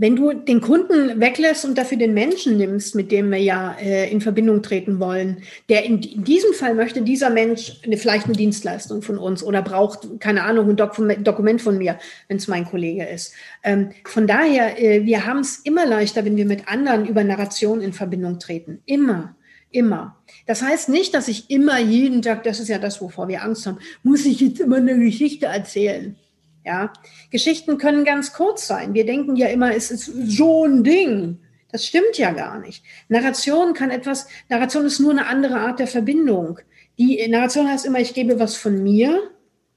Wenn 0.00 0.16
du 0.16 0.32
den 0.32 0.62
Kunden 0.62 1.20
weglässt 1.20 1.66
und 1.66 1.76
dafür 1.76 1.98
den 1.98 2.14
Menschen 2.14 2.56
nimmst, 2.56 2.94
mit 2.94 3.12
dem 3.12 3.30
wir 3.30 3.38
ja 3.38 3.76
äh, 3.78 4.10
in 4.10 4.22
Verbindung 4.22 4.62
treten 4.62 4.98
wollen, 4.98 5.42
der 5.68 5.84
in, 5.84 6.02
in, 6.02 6.24
diesem 6.24 6.54
Fall 6.54 6.74
möchte 6.74 7.02
dieser 7.02 7.28
Mensch 7.28 7.82
eine, 7.84 7.98
vielleicht 7.98 8.24
eine 8.24 8.34
Dienstleistung 8.34 9.02
von 9.02 9.18
uns 9.18 9.42
oder 9.42 9.60
braucht, 9.60 10.08
keine 10.18 10.44
Ahnung, 10.44 10.70
ein 10.70 10.76
Dokument, 10.76 11.26
Dokument 11.26 11.60
von 11.60 11.76
mir, 11.76 11.98
wenn 12.28 12.38
es 12.38 12.48
mein 12.48 12.64
Kollege 12.64 13.04
ist. 13.04 13.34
Ähm, 13.62 13.90
von 14.06 14.26
daher, 14.26 14.82
äh, 14.82 15.04
wir 15.04 15.26
haben 15.26 15.40
es 15.40 15.58
immer 15.58 15.84
leichter, 15.84 16.24
wenn 16.24 16.38
wir 16.38 16.46
mit 16.46 16.66
anderen 16.66 17.04
über 17.04 17.22
Narration 17.22 17.82
in 17.82 17.92
Verbindung 17.92 18.38
treten. 18.38 18.80
Immer. 18.86 19.36
Immer. 19.70 20.16
Das 20.46 20.62
heißt 20.62 20.88
nicht, 20.88 21.12
dass 21.12 21.28
ich 21.28 21.50
immer 21.50 21.78
jeden 21.78 22.22
Tag, 22.22 22.42
das 22.44 22.58
ist 22.58 22.68
ja 22.68 22.78
das, 22.78 23.02
wovor 23.02 23.28
wir 23.28 23.44
Angst 23.44 23.66
haben, 23.66 23.78
muss 24.02 24.24
ich 24.24 24.40
jetzt 24.40 24.60
immer 24.60 24.78
eine 24.78 24.98
Geschichte 24.98 25.44
erzählen. 25.44 26.16
Ja, 26.64 26.92
Geschichten 27.30 27.78
können 27.78 28.04
ganz 28.04 28.32
kurz 28.32 28.66
sein. 28.66 28.92
Wir 28.92 29.06
denken 29.06 29.36
ja 29.36 29.48
immer, 29.48 29.74
es 29.74 29.90
ist 29.90 30.04
so 30.04 30.66
ein 30.66 30.84
Ding. 30.84 31.38
Das 31.72 31.86
stimmt 31.86 32.18
ja 32.18 32.32
gar 32.32 32.58
nicht. 32.58 32.84
Narration 33.08 33.74
kann 33.74 33.90
etwas, 33.90 34.26
Narration 34.48 34.84
ist 34.84 34.98
nur 34.98 35.12
eine 35.12 35.26
andere 35.26 35.60
Art 35.60 35.78
der 35.78 35.86
Verbindung. 35.86 36.58
Die 36.98 37.26
Narration 37.28 37.68
heißt 37.68 37.86
immer, 37.86 38.00
ich 38.00 38.12
gebe 38.12 38.38
was 38.38 38.56
von 38.56 38.82
mir 38.82 39.30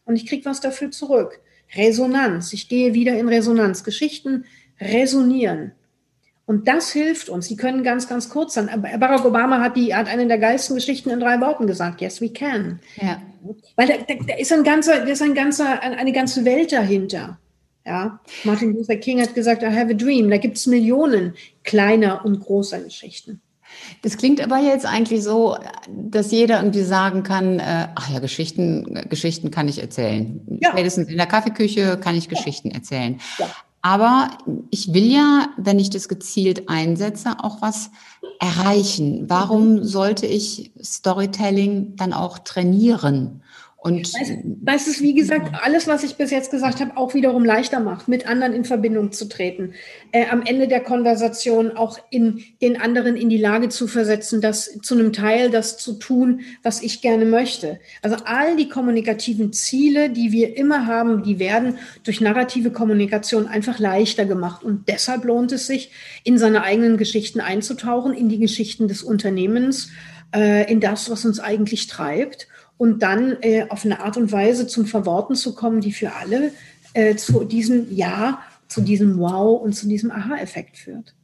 und 0.05 0.15
ich 0.15 0.25
kriege 0.25 0.45
was 0.45 0.59
dafür 0.59 0.91
zurück. 0.91 1.39
Resonanz. 1.75 2.53
Ich 2.53 2.67
gehe 2.67 2.93
wieder 2.93 3.17
in 3.17 3.29
Resonanz. 3.29 3.83
Geschichten 3.83 4.45
resonieren. 4.79 5.73
Und 6.45 6.67
das 6.67 6.91
hilft 6.91 7.29
uns. 7.29 7.47
Die 7.47 7.55
können 7.55 7.83
ganz, 7.83 8.09
ganz 8.09 8.29
kurz 8.29 8.53
sein. 8.55 8.69
Barack 8.99 9.23
Obama 9.23 9.61
hat 9.61 9.77
die, 9.77 9.95
hat 9.95 10.07
eine 10.07 10.27
der 10.27 10.37
geilsten 10.37 10.75
Geschichten 10.75 11.09
in 11.09 11.19
drei 11.19 11.39
Worten 11.39 11.67
gesagt. 11.67 12.01
Yes, 12.01 12.19
we 12.19 12.29
can. 12.29 12.79
Ja. 13.01 13.21
Weil 13.75 13.87
da, 13.87 13.93
da, 14.07 14.13
da 14.27 14.35
ist 14.35 14.51
ein 14.51 14.63
ganzer, 14.63 14.99
da 14.99 15.11
ist 15.11 15.21
ein 15.21 15.35
ganzer, 15.35 15.81
eine 15.81 16.11
ganze 16.11 16.43
Welt 16.43 16.73
dahinter. 16.73 17.39
Ja. 17.85 18.19
Martin 18.43 18.73
Luther 18.73 18.97
King 18.97 19.21
hat 19.21 19.35
gesagt, 19.35 19.63
I 19.63 19.67
have 19.67 19.91
a 19.91 19.93
dream. 19.93 20.29
Da 20.29 20.37
gibt 20.37 20.57
es 20.57 20.67
Millionen 20.67 21.33
kleiner 21.63 22.25
und 22.25 22.41
großer 22.41 22.79
Geschichten. 22.81 23.41
Das 24.01 24.17
klingt 24.17 24.41
aber 24.41 24.59
jetzt 24.59 24.85
eigentlich 24.85 25.23
so, 25.23 25.57
dass 25.89 26.31
jeder 26.31 26.57
irgendwie 26.57 26.83
sagen 26.83 27.23
kann, 27.23 27.59
äh, 27.59 27.87
ach 27.95 28.09
ja, 28.09 28.19
Geschichten, 28.19 29.07
Geschichten 29.09 29.49
kann 29.49 29.67
ich 29.67 29.81
erzählen. 29.81 30.41
Ja. 30.61 30.71
Spätestens 30.71 31.09
in 31.09 31.17
der 31.17 31.25
Kaffeeküche 31.25 31.97
kann 31.97 32.15
ich 32.15 32.29
Geschichten 32.29 32.71
erzählen. 32.71 33.19
Ja. 33.39 33.49
Aber 33.85 34.29
ich 34.69 34.93
will 34.93 35.11
ja, 35.11 35.49
wenn 35.57 35.77
ich 35.77 35.89
das 35.89 36.07
gezielt 36.07 36.69
einsetze, 36.69 37.43
auch 37.43 37.61
was 37.61 37.91
erreichen? 38.39 39.25
Warum 39.27 39.73
mhm. 39.73 39.83
sollte 39.83 40.25
ich 40.25 40.71
Storytelling 40.81 41.97
dann 41.97 42.13
auch 42.13 42.39
trainieren? 42.39 43.43
Und 43.83 44.13
weil 44.61 44.77
es 44.77 45.01
wie 45.01 45.13
gesagt, 45.13 45.51
alles, 45.61 45.87
was 45.87 46.05
ich 46.05 46.15
bis 46.15 46.31
jetzt 46.31 46.51
gesagt 46.51 46.79
habe, 46.79 46.95
auch 46.95 47.13
wiederum 47.13 47.43
leichter 47.43 47.81
macht, 47.81 48.07
mit 48.07 48.25
anderen 48.25 48.53
in 48.53 48.63
Verbindung 48.63 49.11
zu 49.11 49.27
treten, 49.27 49.73
äh, 50.13 50.25
am 50.27 50.41
Ende 50.41 50.69
der 50.69 50.79
Konversation 50.79 51.75
auch 51.75 51.99
in 52.09 52.45
den 52.61 52.79
anderen 52.79 53.17
in 53.17 53.27
die 53.27 53.37
Lage 53.37 53.67
zu 53.67 53.87
versetzen, 53.87 54.39
das 54.39 54.79
zu 54.81 54.93
einem 54.95 55.11
Teil 55.11 55.49
das 55.49 55.75
zu 55.75 55.95
tun, 55.95 56.43
was 56.63 56.81
ich 56.81 57.01
gerne 57.01 57.25
möchte. 57.25 57.81
Also 58.01 58.15
all 58.23 58.55
die 58.55 58.69
kommunikativen 58.69 59.51
Ziele, 59.51 60.09
die 60.09 60.31
wir 60.31 60.55
immer 60.55 60.87
haben, 60.87 61.21
die 61.21 61.37
werden 61.37 61.77
durch 62.05 62.21
narrative 62.21 62.71
Kommunikation 62.71 63.47
einfach 63.47 63.79
leichter 63.79 64.23
gemacht. 64.23 64.63
Und 64.63 64.87
deshalb 64.87 65.25
lohnt 65.25 65.51
es 65.51 65.67
sich, 65.67 65.91
in 66.23 66.37
seine 66.37 66.63
eigenen 66.63 66.95
Geschichten 66.95 67.41
einzutauchen, 67.41 68.13
in 68.13 68.29
die 68.29 68.39
Geschichten 68.39 68.87
des 68.87 69.03
Unternehmens, 69.03 69.89
äh, 70.33 70.71
in 70.71 70.79
das, 70.79 71.09
was 71.09 71.25
uns 71.25 71.41
eigentlich 71.41 71.87
treibt 71.87 72.47
und 72.83 73.01
dann 73.01 73.37
äh, 73.39 73.65
auf 73.69 73.85
eine 73.85 74.01
Art 74.01 74.17
und 74.17 74.33
Weise 74.33 74.67
zum 74.67 74.85
Verworten 74.85 75.35
zu 75.35 75.55
kommen, 75.55 75.79
die 75.79 75.93
für 75.93 76.11
alle 76.11 76.51
äh, 76.93 77.15
zu 77.15 77.45
diesem 77.45 77.87
Ja, 77.95 78.39
zu 78.67 78.81
diesem 78.81 79.17
Wow 79.19 79.61
und 79.61 79.71
zu 79.71 79.87
diesem 79.87 80.11
Aha-Effekt 80.11 80.77
führt. 80.77 81.15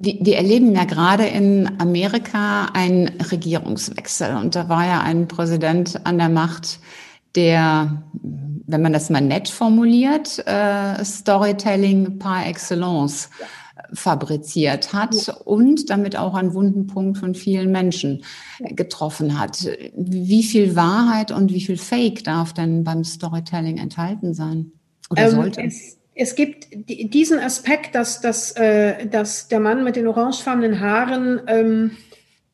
Wir 0.00 0.36
erleben 0.36 0.74
ja 0.74 0.84
gerade 0.84 1.26
in 1.26 1.70
Amerika 1.78 2.64
einen 2.74 3.06
Regierungswechsel 3.30 4.34
und 4.34 4.56
da 4.56 4.68
war 4.68 4.84
ja 4.84 5.00
ein 5.02 5.28
Präsident 5.28 6.04
an 6.04 6.18
der 6.18 6.28
Macht, 6.28 6.80
der, 7.36 8.02
wenn 8.66 8.82
man 8.82 8.92
das 8.92 9.10
mal 9.10 9.20
nett 9.20 9.48
formuliert, 9.48 10.44
äh, 10.44 11.04
Storytelling 11.04 12.18
par 12.18 12.48
excellence 12.48 13.30
ja 13.38 13.46
fabriziert 13.94 14.92
hat 14.92 15.14
ja. 15.26 15.34
und 15.34 15.90
damit 15.90 16.16
auch 16.16 16.34
einen 16.34 16.54
wunden 16.54 16.86
Punkt 16.86 17.18
von 17.18 17.34
vielen 17.34 17.70
Menschen 17.70 18.24
getroffen 18.60 19.38
hat. 19.38 19.68
Wie 19.94 20.42
viel 20.42 20.76
Wahrheit 20.76 21.30
und 21.30 21.52
wie 21.52 21.60
viel 21.60 21.76
Fake 21.76 22.24
darf 22.24 22.52
denn 22.52 22.84
beim 22.84 23.04
Storytelling 23.04 23.78
enthalten 23.78 24.34
sein? 24.34 24.72
Oder 25.10 25.24
ähm, 25.24 25.30
sollte? 25.30 25.62
Es, 25.62 25.98
es 26.14 26.34
gibt 26.34 26.68
diesen 26.72 27.38
Aspekt, 27.38 27.94
dass, 27.94 28.20
dass, 28.20 28.52
äh, 28.52 29.06
dass 29.06 29.48
der 29.48 29.60
Mann 29.60 29.84
mit 29.84 29.96
den 29.96 30.06
orangefarbenen 30.06 30.80
Haaren 30.80 31.40
ähm, 31.46 31.90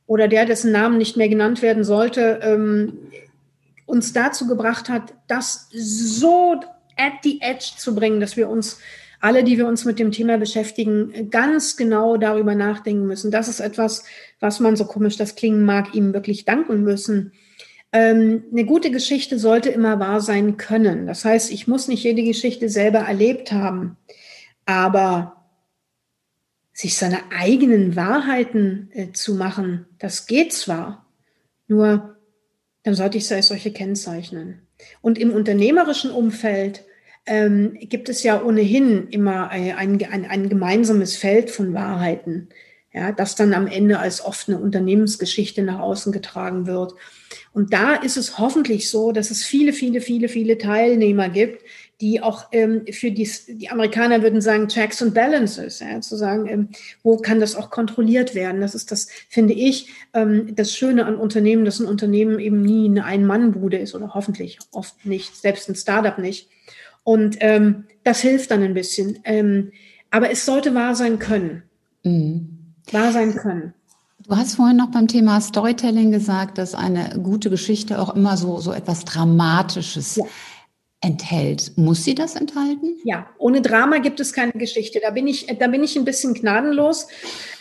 oder 0.07 0.29
der, 0.29 0.47
dessen 0.47 0.73
Namen 0.73 0.99
nicht 0.99 1.17
mehr 1.17 1.29
genannt 1.29 1.63
werden 1.63 1.85
sollte, 1.85 2.41
ähm, 2.43 2.99
uns 3.87 4.13
dazu 4.13 4.47
gebracht 4.47 4.89
hat, 4.89 5.15
das 5.29 5.69
so 5.73 6.61
at 6.97 7.13
the 7.23 7.41
edge 7.41 7.73
zu 7.77 7.95
bringen, 7.95 8.21
dass 8.21 8.37
wir 8.37 8.49
uns 8.49 8.79
alle, 9.21 9.45
die 9.45 9.59
wir 9.59 9.67
uns 9.67 9.85
mit 9.85 9.99
dem 9.99 10.13
Thema 10.13 10.39
beschäftigen, 10.39 11.31
ganz 11.31 11.77
genau 11.77 12.17
darüber 12.17 12.55
nachdenken 12.55 13.07
müssen. 13.07 13.31
Das 13.31 13.49
ist 13.49 13.61
etwas, 13.61 14.05
was 14.41 14.61
man 14.61 14.77
so 14.77 14.85
komisch 14.85 15.17
das 15.17 15.35
klingen 15.35 15.65
mag, 15.65 15.95
ihm 15.95 16.13
wirklich 16.13 16.45
danken 16.45 16.83
müssen. 16.83 17.33
Ähm, 17.93 18.45
eine 18.53 18.65
gute 18.65 18.91
Geschichte 18.91 19.39
sollte 19.39 19.71
immer 19.71 19.99
wahr 19.99 20.21
sein 20.21 20.57
können. 20.57 21.07
Das 21.07 21.25
heißt, 21.25 21.51
ich 21.51 21.67
muss 21.67 21.89
nicht 21.89 22.05
jede 22.05 22.23
Geschichte 22.23 22.69
selber 22.69 23.01
erlebt 23.01 23.51
haben, 23.51 23.97
aber 24.67 25.47
sich 26.73 26.97
seine 26.97 27.33
eigenen 27.33 27.97
Wahrheiten 27.97 28.91
äh, 28.93 29.13
zu 29.13 29.35
machen, 29.35 29.87
das 29.99 30.27
geht 30.27 30.53
zwar, 30.53 31.07
nur 31.67 32.17
dann 32.85 32.95
sollte 32.95 33.19
ich 33.19 33.25
es 33.25 33.33
als 33.33 33.49
solche 33.49 33.73
kennzeichnen. 33.73 34.63
Und 35.01 35.19
im 35.19 35.33
unternehmerischen 35.33 36.11
Umfeld 36.11 36.85
ähm, 37.29 37.77
gibt 37.79 38.09
es 38.09 38.23
ja 38.23 38.43
ohnehin 38.43 39.09
immer 39.09 39.51
ein, 39.51 40.01
ein, 40.03 40.27
ein, 40.27 40.49
gemeinsames 40.49 41.17
Feld 41.17 41.51
von 41.51 41.75
Wahrheiten, 41.75 42.49
ja, 42.93 43.13
das 43.13 43.37
dann 43.37 43.53
am 43.53 43.67
Ende 43.67 43.99
als 43.99 44.25
oft 44.25 44.49
eine 44.49 44.59
Unternehmensgeschichte 44.59 45.63
nach 45.63 45.79
außen 45.79 46.11
getragen 46.11 46.67
wird. 46.67 46.95
Und 47.53 47.73
da 47.73 47.95
ist 47.95 48.17
es 48.17 48.39
hoffentlich 48.39 48.89
so, 48.89 49.13
dass 49.13 49.31
es 49.31 49.45
viele, 49.45 49.73
viele, 49.73 50.01
viele, 50.01 50.29
viele 50.29 50.57
Teilnehmer 50.57 51.29
gibt, 51.29 51.63
die 52.01 52.23
auch 52.23 52.47
ähm, 52.53 52.87
für 52.91 53.11
die, 53.11 53.29
die 53.49 53.69
Amerikaner 53.71 54.23
würden 54.23 54.41
sagen 54.41 54.69
Checks 54.69 55.03
and 55.03 55.15
Balances, 55.15 55.81
ja, 55.81 56.01
zu 56.01 56.17
sagen, 56.17 56.47
ähm, 56.49 56.69
wo 57.03 57.17
kann 57.17 57.41
das 57.41 57.57
auch 57.57 57.71
kontrolliert 57.71 58.35
werden. 58.35 58.61
Das 58.61 58.75
ist 58.75 58.91
das, 58.91 59.09
finde 59.29 59.55
ich, 59.55 59.89
ähm, 60.15 60.55
das 60.55 60.75
Schöne 60.75 61.07
an 61.07 61.17
Unternehmen, 61.17 61.65
dass 61.65 61.81
ein 61.81 61.87
Unternehmen 61.87 62.39
eben 62.39 62.63
nie 62.63 62.89
eine 62.89 63.05
Ein-Mann-Bude 63.05 63.79
ist 63.79 63.95
oder 63.95 64.15
hoffentlich 64.15 64.59
oft 64.71 65.05
nicht, 65.05 65.37
selbst 65.37 65.69
ein 65.69 65.75
Startup 65.75 66.19
nicht, 66.19 66.49
und 67.09 67.39
ähm, 67.41 67.85
das 68.05 68.21
hilft 68.21 68.51
dann 68.51 68.63
ein 68.63 68.75
bisschen. 68.75 69.19
Ähm, 69.25 69.73
aber 70.11 70.31
es 70.31 70.45
sollte 70.45 70.75
wahr 70.75 70.95
sein 70.95 71.19
können. 71.19 71.63
Mhm. 72.05 72.75
Wahr 72.93 73.13
sein 73.13 73.35
können. 73.35 73.73
Du 74.25 74.37
hast 74.37 74.57
vorhin 74.57 74.77
noch 74.77 74.91
beim 74.91 75.09
Thema 75.09 75.41
Storytelling 75.41 76.13
gesagt, 76.13 76.59
dass 76.59 76.75
eine 76.75 77.19
gute 77.23 77.49
Geschichte 77.49 77.99
auch 77.99 78.15
immer 78.15 78.37
so, 78.37 78.59
so 78.61 78.73
etwas 78.73 79.07
Dramatisches 79.07 80.17
ja 80.17 80.25
enthält. 81.01 81.73
Muss 81.77 82.03
sie 82.03 82.17
das 82.17 82.35
enthalten? 82.35 82.97
Ja, 83.05 83.29
ohne 83.39 83.63
Drama 83.63 83.99
gibt 83.99 84.19
es 84.19 84.33
keine 84.33 84.53
Geschichte. 84.53 84.99
Da 85.01 85.11
bin 85.11 85.29
ich, 85.29 85.47
da 85.47 85.69
bin 85.69 85.85
ich 85.85 85.97
ein 85.97 86.05
bisschen 86.05 86.35
gnadenlos, 86.35 87.07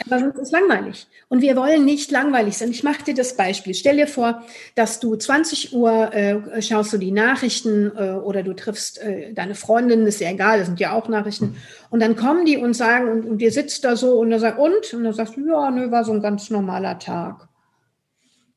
aber 0.05 0.19
sonst 0.19 0.39
ist 0.39 0.51
langweilig. 0.51 1.07
Und 1.29 1.41
wir 1.41 1.55
wollen 1.55 1.85
nicht 1.85 2.09
langweilig 2.09 2.57
sein. 2.57 2.71
Ich 2.71 2.83
mache 2.83 3.03
dir 3.03 3.13
das 3.13 3.37
Beispiel. 3.37 3.75
Stell 3.75 3.97
dir 3.97 4.07
vor, 4.07 4.43
dass 4.73 4.99
du 4.99 5.15
20 5.15 5.73
Uhr 5.73 6.11
äh, 6.13 6.61
schaust 6.63 6.93
du 6.93 6.97
die 6.97 7.11
Nachrichten 7.11 7.91
äh, 7.95 8.13
oder 8.13 8.41
du 8.41 8.53
triffst 8.53 8.99
äh, 9.03 9.33
deine 9.33 9.53
Freundin, 9.53 10.07
ist 10.07 10.19
ja 10.19 10.31
egal, 10.31 10.57
das 10.57 10.67
sind 10.67 10.79
ja 10.79 10.93
auch 10.93 11.07
Nachrichten. 11.07 11.57
Und 11.91 12.01
dann 12.01 12.15
kommen 12.15 12.45
die 12.45 12.57
und 12.57 12.73
sagen, 12.73 13.07
und, 13.07 13.25
und 13.25 13.41
ihr 13.41 13.51
sitzt 13.51 13.83
da 13.83 13.95
so 13.95 14.19
und 14.19 14.31
er 14.31 14.39
sagt, 14.39 14.57
und? 14.57 14.93
Und 14.93 15.03
dann 15.03 15.13
sagst 15.13 15.37
du, 15.37 15.47
ja, 15.47 15.69
nö, 15.69 15.91
war 15.91 16.03
so 16.03 16.11
ein 16.11 16.21
ganz 16.23 16.49
normaler 16.49 16.97
Tag. 16.97 17.47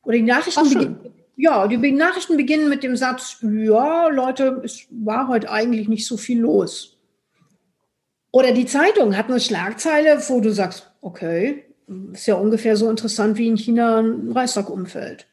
Oder 0.03 0.17
die 0.17 0.23
Nachrichten 0.23 0.69
beginnen 0.69 1.20
ja, 1.35 1.67
die 1.67 1.91
Nachrichten 1.91 2.37
beginnen 2.37 2.69
mit 2.69 2.83
dem 2.83 2.95
Satz, 2.95 3.37
ja, 3.41 4.07
Leute, 4.09 4.61
es 4.63 4.87
war 4.89 5.27
heute 5.27 5.49
eigentlich 5.49 5.87
nicht 5.87 6.05
so 6.05 6.17
viel 6.17 6.39
los. 6.39 6.97
Oder 8.31 8.53
die 8.53 8.65
Zeitung 8.65 9.17
hat 9.17 9.29
eine 9.29 9.39
Schlagzeile, 9.39 10.21
wo 10.27 10.39
du 10.39 10.51
sagst, 10.51 10.89
okay, 11.01 11.65
ist 12.13 12.27
ja 12.27 12.35
ungefähr 12.35 12.77
so 12.77 12.89
interessant, 12.89 13.37
wie 13.37 13.47
in 13.47 13.57
China 13.57 13.99
ein 13.99 14.31
Reichstag 14.31 14.69
umfällt. 14.69 15.27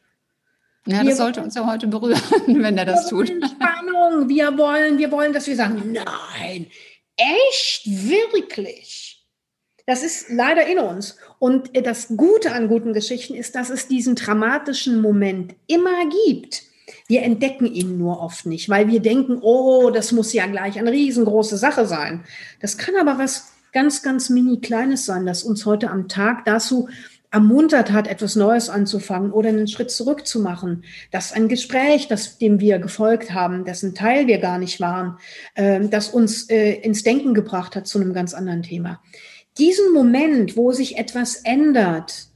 Ja, 0.87 0.99
das 0.99 1.07
wir 1.07 1.17
sollte 1.17 1.43
uns 1.43 1.55
ja 1.55 1.71
heute 1.71 1.87
berühren, 1.87 2.21
wenn 2.47 2.79
er 2.79 2.87
das 2.87 3.09
tut. 3.09 3.29
Spannung. 3.29 4.29
Wir 4.29 4.57
wollen, 4.59 4.99
wir 4.99 5.11
wollen, 5.13 5.33
dass 5.33 5.47
wir 5.47 5.55
sagen, 5.55 5.93
nein, 5.93 6.67
echt, 7.17 7.83
wirklich. 7.87 9.08
Das 9.89 10.03
ist 10.03 10.27
leider 10.29 10.67
in 10.67 10.79
uns. 10.79 11.17
Und 11.39 11.71
das 11.87 12.09
Gute 12.09 12.53
an 12.53 12.69
guten 12.69 12.93
Geschichten 12.93 13.35
ist, 13.35 13.55
dass 13.55 13.71
es 13.71 13.89
diesen 13.89 14.17
dramatischen 14.17 15.01
Moment 15.01 15.55
immer 15.67 16.05
gibt. 16.27 16.65
Wir 17.07 17.23
entdecken 17.23 17.65
ihn 17.65 17.97
nur 17.97 18.21
oft 18.21 18.45
nicht, 18.45 18.69
weil 18.69 18.89
wir 18.89 19.01
denken, 19.01 19.39
oh, 19.41 19.89
das 19.89 20.13
muss 20.13 20.35
ja 20.35 20.45
gleich 20.45 20.79
eine 20.79 20.93
riesengroße 20.93 21.57
Sache 21.57 21.87
sein. 21.87 22.25
Das 22.61 22.77
kann 22.77 22.97
aber 23.01 23.19
was 23.19 23.53
ganz, 23.73 24.03
ganz 24.03 24.29
mini 24.29 24.61
kleines 24.61 25.07
sein, 25.07 25.25
das 25.25 25.43
uns 25.43 25.65
heute 25.65 25.89
am 25.89 26.07
Tag 26.07 26.45
dazu 26.45 26.91
ermuntert 27.31 27.91
hat, 27.91 28.09
etwas 28.09 28.37
Neues 28.37 28.69
anzufangen 28.69 29.33
oder 29.33 29.49
einen 29.49 29.69
Schritt 29.69 29.91
zurück 29.91 30.27
zu 30.27 30.41
machen. 30.41 30.85
dass 31.13 31.33
ein 31.33 31.49
Gespräch, 31.49 32.09
das, 32.09 32.37
dem 32.37 32.61
wir 32.61 32.79
gefolgt 32.79 33.33
haben, 33.33 33.65
dessen 33.65 33.95
Teil 33.95 34.27
wir 34.27 34.37
gar 34.37 34.59
nicht 34.59 34.81
waren, 34.81 35.17
äh, 35.55 35.81
das 35.81 36.11
uns 36.11 36.51
äh, 36.51 36.75
ins 36.75 37.05
Denken 37.05 37.33
gebracht 37.33 37.75
hat 37.75 37.87
zu 37.87 37.99
einem 37.99 38.13
ganz 38.13 38.35
anderen 38.35 38.63
Thema 38.63 39.01
diesen 39.59 39.93
Moment, 39.93 40.57
wo 40.57 40.73
sich 40.73 40.99
etwas 40.99 41.37
ändert, 41.37 42.29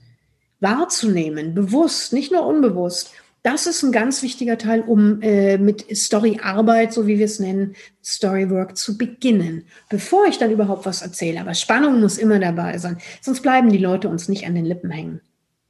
wahrzunehmen, 0.61 1.55
bewusst, 1.55 2.13
nicht 2.13 2.33
nur 2.33 2.47
unbewusst, 2.47 3.13
das 3.43 3.67
ist 3.67 3.83
ein 3.83 3.91
ganz 3.91 4.23
wichtiger 4.23 4.57
Teil, 4.57 4.83
um 4.83 5.21
äh, 5.21 5.59
mit 5.59 5.85
Storyarbeit, 5.97 6.93
so 6.93 7.09
wie 7.09 7.19
wir 7.19 7.25
es 7.25 7.41
nennen, 7.41 7.75
Storywork 8.05 8.77
zu 8.77 8.97
beginnen, 8.97 9.65
bevor 9.89 10.27
ich 10.27 10.39
dann 10.39 10.53
überhaupt 10.53 10.87
was 10.87 11.03
erzähle. 11.03 11.41
Aber 11.41 11.55
Spannung 11.55 12.01
muss 12.01 12.19
immer 12.19 12.39
dabei 12.39 12.79
sein, 12.79 12.99
sonst 13.21 13.41
bleiben 13.41 13.71
die 13.71 13.79
Leute 13.79 14.09
uns 14.09 14.29
nicht 14.29 14.47
an 14.47 14.55
den 14.55 14.65
Lippen 14.65 14.91
hängen. 14.91 15.21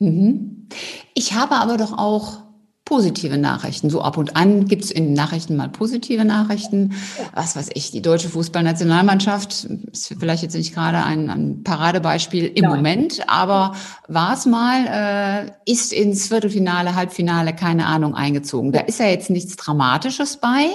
Mhm. 0.01 0.69
Ich 1.15 1.33
habe 1.33 1.55
aber 1.55 1.79
doch 1.79 1.97
auch 1.97 2.43
positive 2.93 3.39
Nachrichten. 3.39 3.89
So 3.89 4.03
ab 4.03 4.19
und 4.19 4.37
an 4.37 4.67
gibt 4.67 4.85
es 4.85 4.91
in 4.91 5.05
den 5.07 5.13
Nachrichten 5.15 5.57
mal 5.57 5.71
positive 5.71 6.27
Nachrichten. 6.27 6.93
Was 7.33 7.57
weiß 7.57 7.71
ich, 7.73 7.91
die 7.91 8.03
deutsche 8.03 8.29
Fußballnationalmannschaft 8.29 9.67
ist 9.91 10.15
vielleicht 10.21 10.43
jetzt 10.43 10.55
nicht 10.55 10.75
gerade 10.75 11.03
ein, 11.03 11.31
ein 11.31 11.63
Paradebeispiel 11.65 12.45
im 12.45 12.65
Nein. 12.65 12.77
Moment, 12.77 13.27
aber 13.29 13.75
war 14.09 14.35
es 14.35 14.45
mal, 14.45 15.47
äh, 15.57 15.71
ist 15.73 15.95
ins 15.95 16.29
Viertelfinale, 16.29 16.95
Halbfinale, 16.95 17.57
keine 17.57 17.87
Ahnung, 17.87 18.15
eingezogen. 18.15 18.73
Da 18.73 18.81
ist 18.81 19.01
ja 19.01 19.07
jetzt 19.07 19.31
nichts 19.31 19.57
Dramatisches 19.57 20.37
bei. 20.37 20.67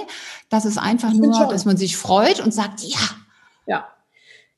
Das 0.48 0.64
ist 0.64 0.76
einfach 0.76 1.12
nur, 1.12 1.46
dass 1.46 1.66
man 1.66 1.76
sich 1.76 1.96
freut 1.96 2.40
und 2.40 2.52
sagt, 2.52 2.80
ja. 2.82 2.98
Ja. 3.66 3.86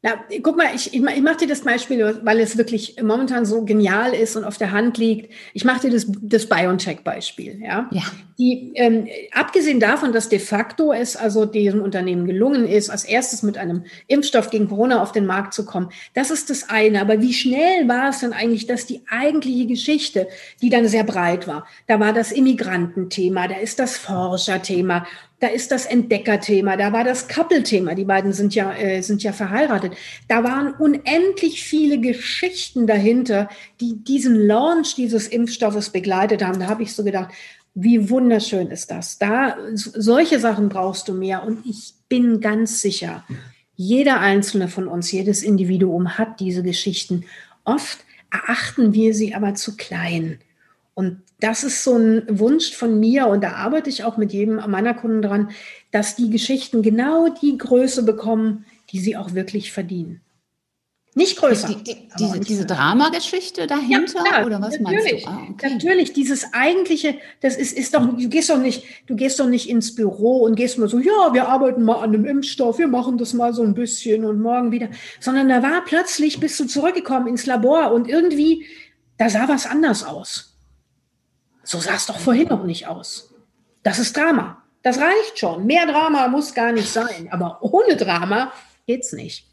Na, 0.03 0.13
guck 0.43 0.57
mal, 0.57 0.75
ich, 0.75 0.95
ich, 0.95 1.03
ich 1.03 1.23
mache 1.23 1.37
dir 1.37 1.47
das 1.47 1.61
Beispiel, 1.61 2.21
weil 2.23 2.41
es 2.41 2.57
wirklich 2.57 2.97
momentan 3.03 3.45
so 3.45 3.67
genial 3.67 4.15
ist 4.15 4.35
und 4.35 4.45
auf 4.45 4.57
der 4.57 4.71
Hand 4.71 4.97
liegt. 4.97 5.31
Ich 5.53 5.67
mache 5.67 5.83
dir 5.83 5.91
das, 5.91 6.07
das 6.23 6.49
BioNTech-Beispiel. 6.49 7.61
Ja? 7.63 7.87
ja. 7.93 8.03
Die, 8.39 8.73
ähm, 8.77 9.09
abgesehen 9.33 9.79
davon, 9.79 10.15
dass 10.15 10.31
de 10.31 10.39
facto 10.39 10.95
es 10.95 11.17
also 11.17 11.45
diesem 11.45 11.83
Unternehmen 11.83 12.25
gelungen 12.25 12.67
ist, 12.67 12.89
als 12.89 13.05
erstes 13.05 13.43
mit 13.43 13.59
einem 13.59 13.85
Impfstoff 14.07 14.49
gegen 14.49 14.69
Corona 14.69 15.03
auf 15.03 15.13
den 15.13 15.27
Markt 15.27 15.53
zu 15.53 15.67
kommen, 15.67 15.91
das 16.15 16.31
ist 16.31 16.49
das 16.49 16.71
eine. 16.71 17.03
Aber 17.03 17.21
wie 17.21 17.35
schnell 17.35 17.87
war 17.87 18.09
es 18.09 18.21
denn 18.21 18.33
eigentlich, 18.33 18.67
dass 18.67 18.87
die 18.87 19.03
eigentliche 19.11 19.67
Geschichte, 19.67 20.29
die 20.63 20.71
dann 20.71 20.89
sehr 20.89 21.05
breit 21.05 21.47
war, 21.47 21.67
da 21.89 22.01
war 22.01 22.15
das 22.15 22.33
Immigrantenthema, 22.33 23.49
da 23.49 23.57
ist 23.57 23.79
das 23.79 23.99
Forscherthema, 23.99 25.05
da 25.41 25.47
ist 25.47 25.73
das 25.73 25.87
Entdeckerthema, 25.87 26.77
da 26.77 26.93
war 26.93 27.03
das 27.03 27.27
Couple-Thema, 27.27 27.95
die 27.95 28.05
beiden 28.05 28.33
sind 28.33 28.55
ja, 28.55 28.75
äh, 28.75 29.01
sind 29.01 29.23
ja 29.23 29.33
verheiratet. 29.33 29.95
Da 30.29 30.45
waren 30.45 30.75
unendlich 30.75 31.63
viele 31.63 31.99
Geschichten 31.99 32.87
dahinter, 32.87 33.49
die 33.81 34.05
diesen 34.05 34.35
Launch 34.35 34.95
dieses 34.95 35.27
Impfstoffes 35.27 35.91
begleitet 35.91 36.45
haben. 36.45 36.61
Da 36.61 36.69
habe 36.69 36.83
ich 36.83 36.93
so 36.93 37.03
gedacht, 37.05 37.31
wie 37.75 38.11
wunderschön 38.11 38.69
ist 38.69 38.91
das. 38.91 39.19
Da, 39.19 39.57
solche 39.75 40.39
Sachen 40.39 40.69
brauchst 40.69 41.09
du 41.09 41.15
mehr. 41.15 41.45
Und 41.45 41.65
ich 41.65 41.95
bin 42.09 42.41
ganz 42.41 42.83
sicher, 42.83 43.25
jeder 43.77 44.21
einzelne 44.21 44.69
von 44.69 44.89
uns, 44.89 45.11
jedes 45.11 45.43
Individuum 45.43 46.19
hat 46.19 46.41
diese 46.41 46.63
Geschichten. 46.63 47.25
Oft 47.65 48.05
erachten 48.31 48.93
wir 48.93 49.15
sie 49.15 49.35
aber 49.35 49.55
zu 49.55 49.77
klein. 49.77 50.39
Und 50.95 51.23
das 51.41 51.65
ist 51.65 51.85
so 51.85 51.97
ein 51.97 52.25
Wunsch 52.29 52.75
von 52.75 53.01
mir 53.01 53.27
und 53.27 53.43
da 53.43 53.53
arbeite 53.53 53.89
ich 53.89 54.05
auch 54.05 54.17
mit 54.17 54.33
jedem 54.33 54.57
meiner 54.71 54.95
Kunden 54.95 55.23
dran, 55.23 55.51
dass 55.91 56.17
die 56.17 56.31
Geschichten 56.31 56.83
genau 56.83 57.29
die 57.29 57.57
Größe 57.57 58.03
bekommen, 58.03 58.67
die 58.91 59.01
sie 59.01 59.17
auch 59.17 59.35
wirklich 59.35 59.73
verdienen. 59.73 60.21
Nicht 61.15 61.39
größer. 61.39 61.67
Die, 61.67 61.83
die, 61.83 62.09
diese, 62.19 62.39
diese 62.39 62.67
Dramageschichte 62.67 63.67
dahinter 63.67 64.25
ja, 64.31 64.47
oder 64.47 64.61
was 64.63 64.79
natürlich, 64.79 65.25
meinst 65.25 65.27
du? 65.27 65.29
Ah, 65.29 65.47
okay. 65.51 65.71
Natürlich, 65.73 66.13
dieses 66.13 66.53
eigentliche, 66.53 67.17
das 67.41 67.57
ist, 67.57 67.77
ist 67.77 67.95
doch, 67.95 68.17
du 68.17 68.29
gehst 68.29 68.49
doch 68.49 68.59
nicht, 68.59 68.85
du 69.07 69.17
gehst 69.17 69.41
doch 69.41 69.49
nicht 69.49 69.69
ins 69.69 69.97
Büro 69.97 70.43
und 70.43 70.55
gehst 70.55 70.79
mal 70.79 70.89
so, 70.89 71.01
ja, 71.01 71.33
wir 71.33 71.49
arbeiten 71.49 71.83
mal 71.83 71.97
an 71.97 72.15
einem 72.15 72.27
Impfstoff, 72.27 72.79
wir 72.79 72.87
machen 72.87 73.19
das 73.19 73.35
mal 73.35 73.53
so 73.53 73.63
ein 73.63 73.75
bisschen 73.75 74.25
und 74.25 74.41
morgen 74.41 74.71
wieder, 74.71 74.89
sondern 75.19 75.49
da 75.49 75.65
war 75.65 75.85
plötzlich, 75.85 76.39
bist 76.39 76.61
du 76.61 76.67
zurückgekommen 76.67 77.27
ins 77.27 77.45
Labor 77.45 77.91
und 77.91 78.09
irgendwie, 78.09 78.67
da 79.19 79.29
sah 79.29 79.49
was 79.49 79.67
anders 79.67 80.05
aus. 80.05 80.50
So 81.71 81.79
sah 81.79 81.95
es 81.95 82.07
doch 82.07 82.19
vorhin 82.19 82.49
noch 82.49 82.65
nicht 82.65 82.89
aus. 82.89 83.33
Das 83.85 84.01
ist 84.01 84.17
Drama. 84.17 84.61
Das 84.83 84.99
reicht 84.99 85.39
schon. 85.39 85.67
Mehr 85.67 85.87
Drama 85.87 86.27
muss 86.27 86.53
gar 86.53 86.73
nicht 86.73 86.89
sein. 86.89 87.29
Aber 87.31 87.63
ohne 87.63 87.95
Drama 87.95 88.53
geht's 88.89 89.13
nicht. 89.13 89.47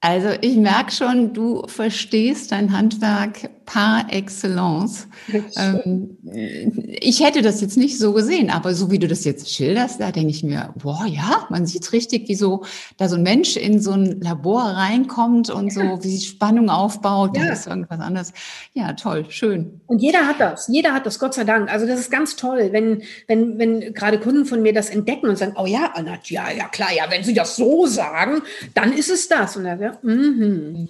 Also 0.00 0.30
ich 0.40 0.56
merke 0.56 0.90
schon, 0.90 1.32
du 1.32 1.64
verstehst 1.68 2.50
dein 2.50 2.76
Handwerk 2.76 3.50
par 3.70 4.06
excellence. 4.10 5.06
Ähm, 5.56 6.16
ich 7.00 7.24
hätte 7.24 7.40
das 7.40 7.60
jetzt 7.60 7.76
nicht 7.76 7.98
so 7.98 8.12
gesehen, 8.12 8.50
aber 8.50 8.74
so 8.74 8.90
wie 8.90 8.98
du 8.98 9.06
das 9.06 9.24
jetzt 9.24 9.48
schilderst, 9.48 10.00
da 10.00 10.10
denke 10.10 10.30
ich 10.30 10.42
mir, 10.42 10.74
boah, 10.76 11.06
ja, 11.06 11.46
man 11.50 11.66
sieht 11.66 11.92
richtig, 11.92 12.28
wie 12.28 12.34
so 12.34 12.64
da 12.96 13.08
so 13.08 13.14
ein 13.14 13.22
Mensch 13.22 13.56
in 13.56 13.80
so 13.80 13.92
ein 13.92 14.20
Labor 14.20 14.62
reinkommt 14.62 15.50
und 15.50 15.72
so, 15.72 15.80
wie 16.02 16.08
sich 16.08 16.26
Spannung 16.26 16.68
aufbaut, 16.68 17.36
ja. 17.36 17.46
da 17.46 17.52
ist 17.52 17.68
irgendwas 17.68 18.00
anderes. 18.00 18.32
Ja, 18.74 18.92
toll, 18.94 19.26
schön. 19.28 19.80
Und 19.86 20.02
jeder 20.02 20.26
hat 20.26 20.40
das, 20.40 20.66
jeder 20.66 20.92
hat 20.92 21.06
das, 21.06 21.20
Gott 21.20 21.34
sei 21.34 21.44
Dank. 21.44 21.72
Also 21.72 21.86
das 21.86 22.00
ist 22.00 22.10
ganz 22.10 22.34
toll, 22.34 22.70
wenn, 22.72 23.02
wenn, 23.28 23.56
wenn 23.58 23.94
gerade 23.94 24.18
Kunden 24.18 24.46
von 24.46 24.62
mir 24.62 24.72
das 24.72 24.90
entdecken 24.90 25.28
und 25.28 25.38
sagen, 25.38 25.54
oh 25.56 25.66
ja, 25.66 25.92
Anna, 25.94 26.18
ja, 26.24 26.50
ja 26.50 26.66
klar, 26.66 26.92
ja, 26.92 27.04
wenn 27.08 27.22
sie 27.22 27.34
das 27.34 27.54
so 27.54 27.86
sagen, 27.86 28.42
dann 28.74 28.92
ist 28.92 29.10
es 29.10 29.28
das. 29.28 29.56
Und 29.56 29.62
dann, 29.62 29.80
ja, 29.80 29.96
Mhm. 30.02 30.88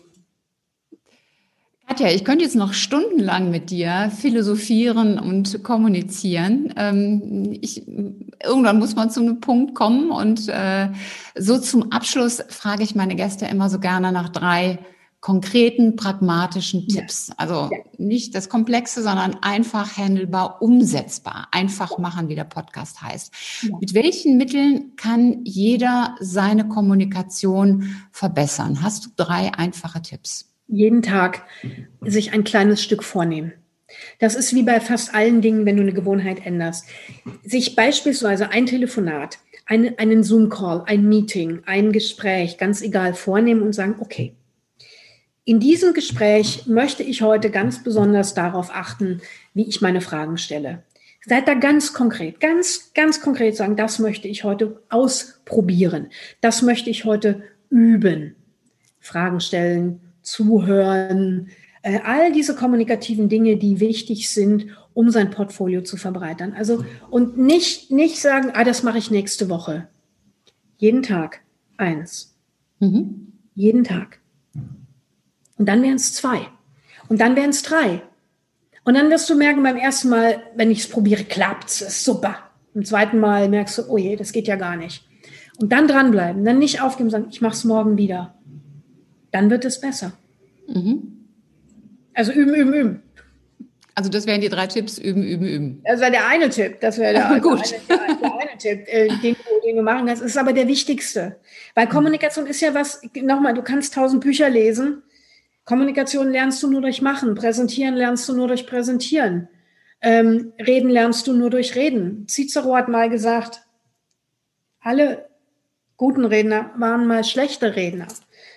Katja, 1.91 2.07
ich 2.07 2.25
könnte 2.25 2.45
jetzt 2.45 2.55
noch 2.55 2.73
stundenlang 2.73 3.51
mit 3.51 3.71
dir 3.71 4.13
philosophieren 4.17 5.19
und 5.19 5.65
kommunizieren. 5.65 6.73
Ähm, 6.77 7.59
ich, 7.61 7.85
irgendwann 7.89 8.79
muss 8.79 8.95
man 8.95 9.11
zu 9.11 9.19
einem 9.19 9.41
Punkt 9.41 9.75
kommen 9.75 10.13
und 10.13 10.49
äh, 10.49 10.91
so 11.37 11.59
zum 11.59 11.91
Abschluss 11.91 12.45
frage 12.49 12.85
ich 12.85 12.95
meine 12.95 13.17
Gäste 13.17 13.47
immer 13.47 13.69
so 13.69 13.81
gerne 13.81 14.13
nach 14.13 14.29
drei 14.29 14.79
konkreten, 15.21 15.97
pragmatischen 15.97 16.87
Tipps. 16.87 17.27
Ja. 17.31 17.35
Also 17.39 17.55
ja. 17.73 17.79
nicht 17.99 18.37
das 18.37 18.49
Komplexe, 18.49 19.03
sondern 19.03 19.43
einfach 19.43 19.97
handelbar, 19.97 20.63
umsetzbar. 20.63 21.49
Einfach 21.51 21.99
machen, 21.99 22.29
wie 22.29 22.37
der 22.37 22.45
Podcast 22.45 23.03
heißt. 23.03 23.33
Ja. 23.63 23.77
Mit 23.81 23.95
welchen 23.95 24.37
Mitteln 24.37 24.95
kann 24.95 25.41
jeder 25.43 26.15
seine 26.21 26.69
Kommunikation 26.69 27.97
verbessern? 28.13 28.81
Hast 28.81 29.07
du 29.07 29.11
drei 29.17 29.53
einfache 29.53 30.03
Tipps? 30.03 30.50
Jeden 30.71 31.03
Tag 31.03 31.43
sich 32.01 32.33
ein 32.33 32.45
kleines 32.45 32.83
Stück 32.83 33.03
vornehmen. 33.03 33.53
Das 34.21 34.37
ist 34.37 34.55
wie 34.55 34.63
bei 34.63 34.79
fast 34.79 35.15
allen 35.15 35.43
Dingen, 35.43 35.67
wenn 35.67 35.77
du 35.77 35.83
eine 35.83 35.93
Gewohnheit 35.93 36.47
änderst. 36.47 36.87
Sich 37.43 37.75
beispielsweise 37.75 38.51
ein 38.51 38.67
Telefonat, 38.67 39.39
eine, 39.67 39.99
einen 39.99 40.23
Zoom-Call, 40.23 40.85
ein 40.87 41.09
Meeting, 41.09 41.63
ein 41.67 41.91
Gespräch, 41.91 42.57
ganz 42.57 42.83
egal, 42.83 43.15
vornehmen 43.15 43.63
und 43.63 43.75
sagen, 43.75 43.97
okay, 43.99 44.35
in 45.45 45.59
diesem 45.59 45.95
Gespräch 45.95 46.67
möchte 46.67 47.03
ich 47.03 47.23
heute 47.23 47.51
ganz 47.51 47.83
besonders 47.83 48.35
darauf 48.35 48.71
achten, 48.73 49.21
wie 49.55 49.67
ich 49.67 49.81
meine 49.81 50.01
Fragen 50.01 50.39
stelle. 50.39 50.85
Seid 51.27 51.49
da 51.49 51.55
ganz 51.55 51.93
konkret, 51.93 52.39
ganz, 52.39 52.93
ganz 52.95 53.21
konkret 53.21 53.57
sagen, 53.57 53.75
das 53.75 53.99
möchte 53.99 54.29
ich 54.29 54.45
heute 54.45 54.81
ausprobieren. 54.89 56.09
Das 56.41 56.63
möchte 56.63 56.91
ich 56.91 57.05
heute 57.05 57.43
üben. 57.69 58.37
Fragen 59.01 59.41
stellen, 59.41 60.10
zuhören, 60.23 61.49
äh, 61.83 62.01
all 62.05 62.33
diese 62.33 62.55
kommunikativen 62.55 63.29
Dinge, 63.29 63.57
die 63.57 63.81
wichtig 63.81 64.31
sind, 64.31 64.67
um 64.93 65.11
sein 65.11 65.31
Portfolio 65.31 65.83
zu 65.83 65.97
verbreitern. 65.97 66.53
Also, 66.53 66.85
und 67.11 67.39
nicht, 67.39 67.91
nicht 67.91 68.21
sagen, 68.21 68.51
ah, 68.55 68.65
das 68.65 68.83
mache 68.83 68.99
ich 68.99 69.11
nächste 69.11 69.49
Woche. 69.49 69.89
Jeden 70.79 71.03
Tag 71.03 71.41
eins. 71.77 72.37
Mhm. 72.81 73.33
Jeden 73.55 73.85
Tag. 73.85 74.21
Und 75.57 75.69
dann 75.69 75.83
wären 75.83 75.97
es 75.97 76.15
zwei. 76.15 76.47
Und 77.09 77.21
dann 77.21 77.37
wären 77.37 77.51
es 77.51 77.63
drei. 77.63 78.03
Und 78.85 78.95
dann 78.95 79.11
wirst 79.11 79.29
du 79.29 79.35
merken, 79.37 79.63
beim 79.63 79.77
ersten 79.77 80.09
Mal, 80.09 80.43
wenn 80.57 80.71
ich 80.71 80.81
es 80.81 80.89
probiere, 80.89 81.25
klappt 81.25 81.69
es, 81.69 81.83
ist 81.83 82.05
super. 82.05 82.39
Im 82.75 82.85
zweiten 82.85 83.19
Mal 83.19 83.49
merkst 83.49 83.79
du, 83.79 83.83
oh 83.89 83.99
je, 83.99 84.17
das 84.17 84.33
geht 84.33 84.49
ja 84.49 84.57
gar 84.57 84.77
nicht. 84.77 85.07
Und 85.59 85.73
dann 85.73 85.87
dranbleiben, 85.87 86.45
dann 86.45 86.59
nicht 86.59 86.81
aufgeben, 86.81 87.11
sagen, 87.11 87.27
ich 87.31 87.43
mache 87.43 87.53
es 87.53 87.65
morgen 87.65 87.99
wieder. 87.99 88.35
Dann 89.33 89.51
wird 89.51 89.65
es 89.65 89.81
besser. 89.81 90.13
Mhm. 90.69 91.27
Also 92.15 92.33
üben, 92.33 92.55
üben, 92.55 92.75
üben. 92.75 93.03
Also 93.95 94.09
das 94.09 94.27
wären 94.27 94.41
die 94.41 94.49
drei 94.49 94.67
Tipps, 94.67 94.99
üben, 94.99 95.23
üben, 95.23 95.47
üben. 95.47 95.83
Das 95.85 96.01
wäre 96.01 96.11
der 96.11 96.27
eine 96.27 96.49
Tipp. 96.49 96.81
Das 96.81 96.99
wäre 96.99 97.13
der, 97.13 97.31
also 97.31 97.49
Gut. 97.49 97.61
Eine, 97.61 97.83
der, 97.89 98.17
der 98.17 98.39
eine 98.39 98.59
Tipp, 98.59 98.85
äh, 98.87 99.09
den, 99.09 99.35
du, 99.35 99.67
den 99.67 99.77
du 99.77 99.83
machen 99.83 100.07
kannst. 100.07 100.23
Das 100.23 100.31
ist 100.31 100.37
aber 100.37 100.53
der 100.53 100.69
wichtigste. 100.69 101.37
Weil 101.75 101.89
Kommunikation 101.89 102.47
ist 102.47 102.61
ja 102.61 102.75
was, 102.75 103.03
nochmal, 103.15 103.55
du 103.55 103.63
kannst 103.63 103.95
tausend 103.95 104.23
Bücher 104.23 104.49
lesen, 104.49 105.03
Kommunikation 105.65 106.31
lernst 106.31 106.63
du 106.63 106.71
nur 106.71 106.81
durch 106.81 107.03
Machen, 107.03 107.35
Präsentieren 107.35 107.95
lernst 107.95 108.29
du 108.29 108.35
nur 108.35 108.49
durch 108.49 108.67
Präsentieren, 108.67 109.49
ähm, 110.01 110.53
Reden 110.59 110.91
lernst 110.91 111.27
du 111.27 111.33
nur 111.33 111.51
durch 111.51 111.77
Reden. 111.77 112.27
Cicero 112.29 112.75
hat 112.75 112.89
mal 112.89 113.11
gesagt, 113.11 113.61
alle 114.81 115.29
guten 115.97 116.25
Redner 116.25 116.73
waren 116.77 117.07
mal 117.07 117.23
schlechte 117.23 117.77
Redner. 117.77 118.09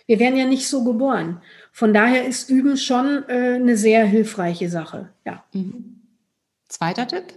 Wir 0.06 0.20
werden 0.20 0.38
ja 0.38 0.46
nicht 0.46 0.68
so 0.68 0.84
geboren. 0.84 1.42
Von 1.72 1.94
daher 1.94 2.26
ist 2.26 2.50
Üben 2.50 2.78
schon 2.78 3.24
äh, 3.28 3.56
eine 3.56 3.78
sehr 3.78 4.06
hilfreiche 4.06 4.70
Sache. 4.70 5.10
Ja. 5.26 5.44
Mhm. 5.54 6.02
Zweiter 6.68 7.08
Tipp? 7.08 7.34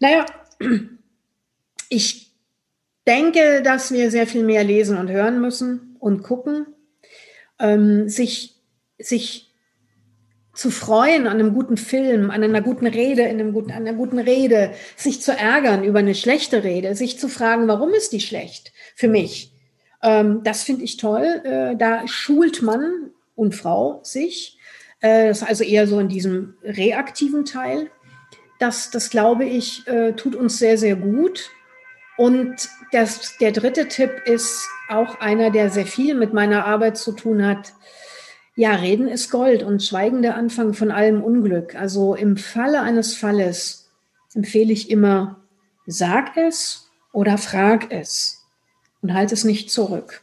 Naja, 0.00 0.26
ich 1.88 2.32
denke, 3.06 3.62
dass 3.62 3.92
wir 3.92 4.10
sehr 4.10 4.26
viel 4.26 4.44
mehr 4.44 4.64
lesen 4.64 4.98
und 4.98 5.10
hören 5.10 5.40
müssen 5.40 5.96
und 5.98 6.22
gucken 6.22 6.66
ähm, 7.58 8.08
sich, 8.08 8.56
sich 8.98 9.48
zu 10.54 10.70
freuen 10.70 11.26
an 11.26 11.38
einem 11.38 11.54
guten 11.54 11.76
Film, 11.76 12.30
an 12.30 12.42
einer 12.42 12.60
guten 12.60 12.86
Rede, 12.86 13.22
in 13.22 13.40
einem 13.40 13.52
guten, 13.52 13.70
an 13.70 13.86
einer 13.86 13.94
guten 13.94 14.18
Rede, 14.18 14.72
sich 14.96 15.22
zu 15.22 15.32
ärgern 15.32 15.84
über 15.84 16.00
eine 16.00 16.14
schlechte 16.14 16.64
Rede, 16.64 16.94
sich 16.96 17.18
zu 17.18 17.28
fragen, 17.28 17.68
warum 17.68 17.90
ist 17.94 18.12
die 18.12 18.20
schlecht 18.20 18.72
für 18.96 19.08
mich? 19.08 19.52
Ähm, 20.02 20.42
das 20.44 20.62
finde 20.62 20.84
ich 20.84 20.96
toll. 20.96 21.24
Äh, 21.44 21.76
da 21.76 22.06
schult 22.06 22.62
Mann 22.62 23.10
und 23.34 23.54
Frau 23.54 24.00
sich. 24.02 24.58
Äh, 25.00 25.28
das 25.28 25.42
ist 25.42 25.48
also 25.48 25.64
eher 25.64 25.86
so 25.86 25.98
in 25.98 26.08
diesem 26.08 26.54
reaktiven 26.62 27.44
Teil. 27.44 27.90
Das, 28.58 28.90
das 28.90 29.10
glaube 29.10 29.44
ich, 29.44 29.86
äh, 29.86 30.12
tut 30.12 30.34
uns 30.34 30.58
sehr, 30.58 30.78
sehr 30.78 30.96
gut. 30.96 31.50
Und 32.16 32.68
das, 32.90 33.36
der 33.38 33.52
dritte 33.52 33.86
Tipp 33.86 34.10
ist 34.24 34.66
auch 34.88 35.20
einer, 35.20 35.50
der 35.50 35.70
sehr 35.70 35.86
viel 35.86 36.14
mit 36.14 36.32
meiner 36.32 36.64
Arbeit 36.64 36.96
zu 36.96 37.12
tun 37.12 37.46
hat. 37.46 37.74
Ja, 38.56 38.72
Reden 38.72 39.06
ist 39.06 39.30
Gold 39.30 39.62
und 39.62 39.84
Schweigen 39.84 40.22
der 40.22 40.34
Anfang 40.34 40.74
von 40.74 40.90
allem 40.90 41.22
Unglück. 41.22 41.76
Also 41.76 42.16
im 42.16 42.36
Falle 42.36 42.80
eines 42.80 43.14
Falles 43.14 43.88
empfehle 44.34 44.72
ich 44.72 44.90
immer, 44.90 45.40
sag 45.86 46.36
es 46.36 46.90
oder 47.12 47.38
frag 47.38 47.92
es 47.92 48.37
und 49.02 49.14
halt 49.14 49.32
es 49.32 49.44
nicht 49.44 49.70
zurück. 49.70 50.22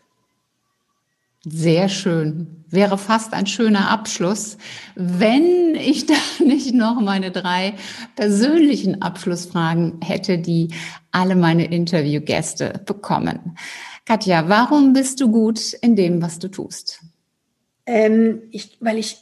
Sehr 1.47 1.89
schön. 1.89 2.65
Wäre 2.69 2.97
fast 2.97 3.33
ein 3.33 3.45
schöner 3.45 3.89
Abschluss, 3.91 4.57
wenn 4.95 5.75
ich 5.75 6.05
da 6.07 6.15
nicht 6.43 6.73
noch 6.73 6.99
meine 6.99 7.31
drei 7.31 7.75
persönlichen 8.15 9.01
Abschlussfragen 9.01 10.01
hätte, 10.01 10.39
die 10.39 10.69
alle 11.11 11.35
meine 11.35 11.65
Interviewgäste 11.65 12.81
bekommen. 12.85 13.57
Katja, 14.05 14.49
warum 14.49 14.93
bist 14.93 15.21
du 15.21 15.31
gut 15.31 15.73
in 15.73 15.95
dem, 15.95 16.21
was 16.21 16.39
du 16.39 16.47
tust? 16.47 17.01
Ähm, 17.85 18.41
ich, 18.51 18.77
weil 18.79 18.97
ich 18.97 19.17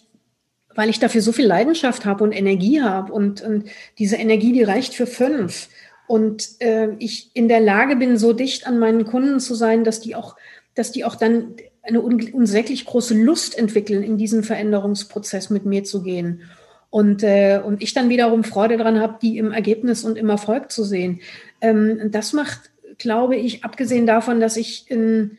weil 0.76 0.90
ich 0.90 1.00
dafür 1.00 1.22
so 1.22 1.32
viel 1.32 1.46
Leidenschaft 1.46 2.06
habe 2.06 2.24
und 2.24 2.32
Energie 2.32 2.82
habe 2.82 3.14
und, 3.14 3.42
und 3.42 3.66
diese 4.00 4.16
Energie, 4.16 4.54
die 4.54 4.64
reicht 4.64 4.94
für 4.96 5.08
fünf. 5.08 5.70
Und 6.08 6.62
äh, 6.62 6.90
ich 7.00 7.32
in 7.34 7.48
der 7.48 7.60
Lage 7.60 7.96
bin, 7.96 8.18
so 8.18 8.34
dicht 8.34 8.68
an 8.68 8.80
meinen 8.80 9.06
Kunden 9.06 9.40
zu 9.40 9.56
sein, 9.56 9.84
dass 9.84 10.02
die 10.02 10.16
auch, 10.16 10.36
dass 10.76 10.92
die 10.92 11.06
auch 11.06 11.16
dann 11.16 11.56
eine 11.82 12.02
unsäglich 12.02 12.86
große 12.86 13.14
Lust 13.14 13.58
entwickeln, 13.58 14.04
in 14.04 14.18
diesen 14.18 14.44
Veränderungsprozess 14.44 15.50
mit 15.50 15.66
mir 15.66 15.84
zu 15.84 16.02
gehen. 16.02 16.42
Und, 16.90 17.24
äh, 17.24 17.60
und 17.64 17.82
ich 17.82 17.94
dann 17.94 18.10
wiederum 18.10 18.44
Freude 18.44 18.78
daran 18.78 19.00
habe, 19.00 19.18
die 19.22 19.38
im 19.38 19.52
Ergebnis 19.52 20.04
und 20.04 20.18
im 20.18 20.30
Erfolg 20.30 20.72
zu 20.72 20.84
sehen. 20.84 21.22
Ähm, 21.60 22.12
das 22.12 22.34
macht, 22.34 22.72
glaube 23.00 23.36
ich, 23.36 23.64
abgesehen 23.64 24.06
davon, 24.06 24.40
dass 24.40 24.58
ich 24.58 24.90
in, 24.90 25.38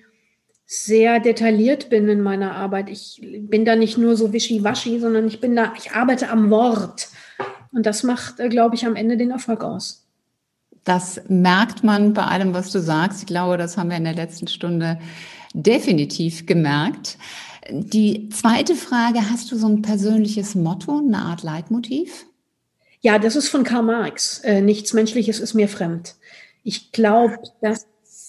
sehr 0.67 1.21
detailliert 1.21 1.91
bin 1.91 2.09
in 2.09 2.21
meiner 2.21 2.53
Arbeit. 2.53 2.89
Ich 2.89 3.21
bin 3.23 3.65
da 3.65 3.77
nicht 3.77 3.99
nur 3.99 4.17
so 4.17 4.33
wischiwaschi, 4.33 4.99
sondern 4.99 5.27
ich 5.27 5.41
bin 5.41 5.55
da, 5.55 5.73
ich 5.77 5.93
arbeite 5.93 6.31
am 6.31 6.51
Wort. 6.51 7.09
Und 7.73 7.87
das 7.87 8.03
macht, 8.03 8.41
äh, 8.41 8.49
glaube 8.49 8.75
ich, 8.75 8.87
am 8.87 8.97
Ende 8.97 9.17
den 9.17 9.31
Erfolg 9.31 9.63
aus. 9.63 10.04
Das 10.85 11.21
merkt 11.29 11.83
man 11.83 12.13
bei 12.13 12.25
allem, 12.25 12.53
was 12.53 12.71
du 12.71 12.81
sagst. 12.81 13.21
Ich 13.23 13.27
glaube, 13.27 13.57
das 13.57 13.77
haben 13.77 13.91
wir 13.91 13.97
in 13.97 14.05
der 14.05 14.15
letzten 14.15 14.49
Stunde 14.49 14.99
definitiv 15.55 16.47
gemerkt. 16.47 17.17
Die 17.71 18.29
zweite 18.29 18.75
Frage, 18.75 19.31
hast 19.31 19.51
du 19.51 19.57
so 19.57 19.67
ein 19.67 19.81
persönliches 19.81 20.55
Motto, 20.55 20.99
eine 20.99 21.19
Art 21.19 21.43
Leitmotiv? 21.43 22.27
Ja, 23.01 23.19
das 23.19 23.37
ist 23.37 23.49
von 23.49 23.65
Karl 23.65 23.83
Marx. 23.83 24.41
Äh, 24.41 24.61
nichts 24.61 24.93
Menschliches 24.93 25.41
ist 25.41 25.55
mir 25.55 25.69
fremd. 25.69 26.17
Ich 26.63 26.93
glaube, 26.93 27.39
dass 27.63 27.87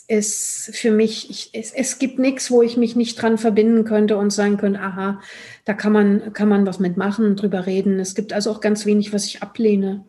es 0.08 0.70
für 0.74 0.92
mich, 0.92 1.30
ich, 1.30 1.50
es, 1.54 1.72
es 1.72 2.00
gibt 2.00 2.20
nichts, 2.20 2.52
wo 2.52 2.62
ich 2.62 2.78
mich 2.78 2.96
nicht 2.96 3.22
dran 3.22 3.38
verbinden 3.38 3.86
könnte 3.86 4.18
und 4.18 4.32
sagen 4.32 4.58
könnte, 4.58 4.80
aha, 4.80 5.22
da 5.66 5.74
kann 5.74 5.92
man, 5.92 6.34
kann 6.34 6.48
man 6.48 6.66
was 6.66 6.80
mitmachen, 6.80 7.36
drüber 7.36 7.66
reden. 7.66 8.00
Es 8.00 8.16
gibt 8.16 8.34
also 8.34 8.52
auch 8.52 8.62
ganz 8.62 8.86
wenig, 8.86 9.14
was 9.14 9.26
ich 9.26 9.42
ablehne. 9.42 10.04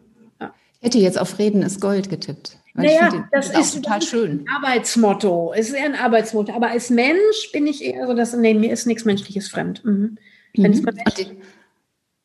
Ich 0.80 0.86
hätte 0.86 0.98
jetzt 0.98 1.18
auf 1.18 1.38
Reden 1.38 1.62
ist 1.62 1.80
Gold 1.80 2.10
getippt. 2.10 2.58
Naja, 2.74 3.10
finde, 3.10 3.28
das, 3.32 3.52
das, 3.52 3.66
ist 3.66 3.74
total 3.76 4.02
schön. 4.02 4.40
Ein 4.40 4.48
Arbeitsmotto. 4.54 5.54
Es 5.56 5.68
ist 5.68 5.74
eher 5.74 5.86
ein 5.86 5.94
Arbeitsmotto. 5.94 6.52
Aber 6.52 6.68
als 6.68 6.90
Mensch 6.90 7.50
bin 7.52 7.66
ich 7.66 7.82
eher 7.82 8.06
so, 8.06 8.14
dass, 8.14 8.36
nee, 8.36 8.52
mir 8.52 8.70
ist 8.70 8.86
nichts 8.86 9.04
Menschliches 9.04 9.48
fremd. 9.48 9.82
Mhm. 9.84 10.18
Wenn 10.54 10.72
mhm. 10.72 10.86
Und, 10.86 11.18
die, 11.18 11.38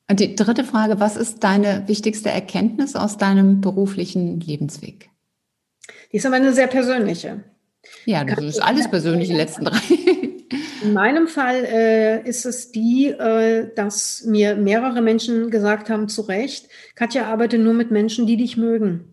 und 0.10 0.20
die 0.20 0.36
dritte 0.36 0.64
Frage, 0.64 1.00
was 1.00 1.16
ist 1.16 1.44
deine 1.44 1.88
wichtigste 1.88 2.30
Erkenntnis 2.30 2.96
aus 2.96 3.18
deinem 3.18 3.62
beruflichen 3.62 4.42
Lebensweg? 4.42 5.10
Die 6.12 6.18
ist 6.18 6.26
aber 6.26 6.36
eine 6.36 6.54
sehr 6.54 6.68
persönliche. 6.68 7.44
Ja, 8.06 8.24
das 8.24 8.44
ist 8.44 8.62
alles 8.62 8.90
persönlich, 8.90 9.30
die 9.30 9.36
letzten 9.36 9.66
drei. 9.66 9.80
In 10.82 10.94
meinem 10.94 11.28
Fall 11.28 11.64
äh, 11.66 12.28
ist 12.28 12.46
es 12.46 12.72
die, 12.72 13.08
äh, 13.08 13.70
dass 13.76 14.24
mir 14.26 14.56
mehrere 14.56 15.02
Menschen 15.02 15.52
gesagt 15.52 15.90
haben, 15.90 16.10
zu 16.10 16.22
Recht, 16.22 16.70
Katja, 16.96 17.26
arbeite 17.26 17.60
nur 17.60 17.74
mit 17.74 17.92
Menschen, 17.92 18.26
die 18.26 18.36
dich 18.36 18.58
mögen. 18.58 19.06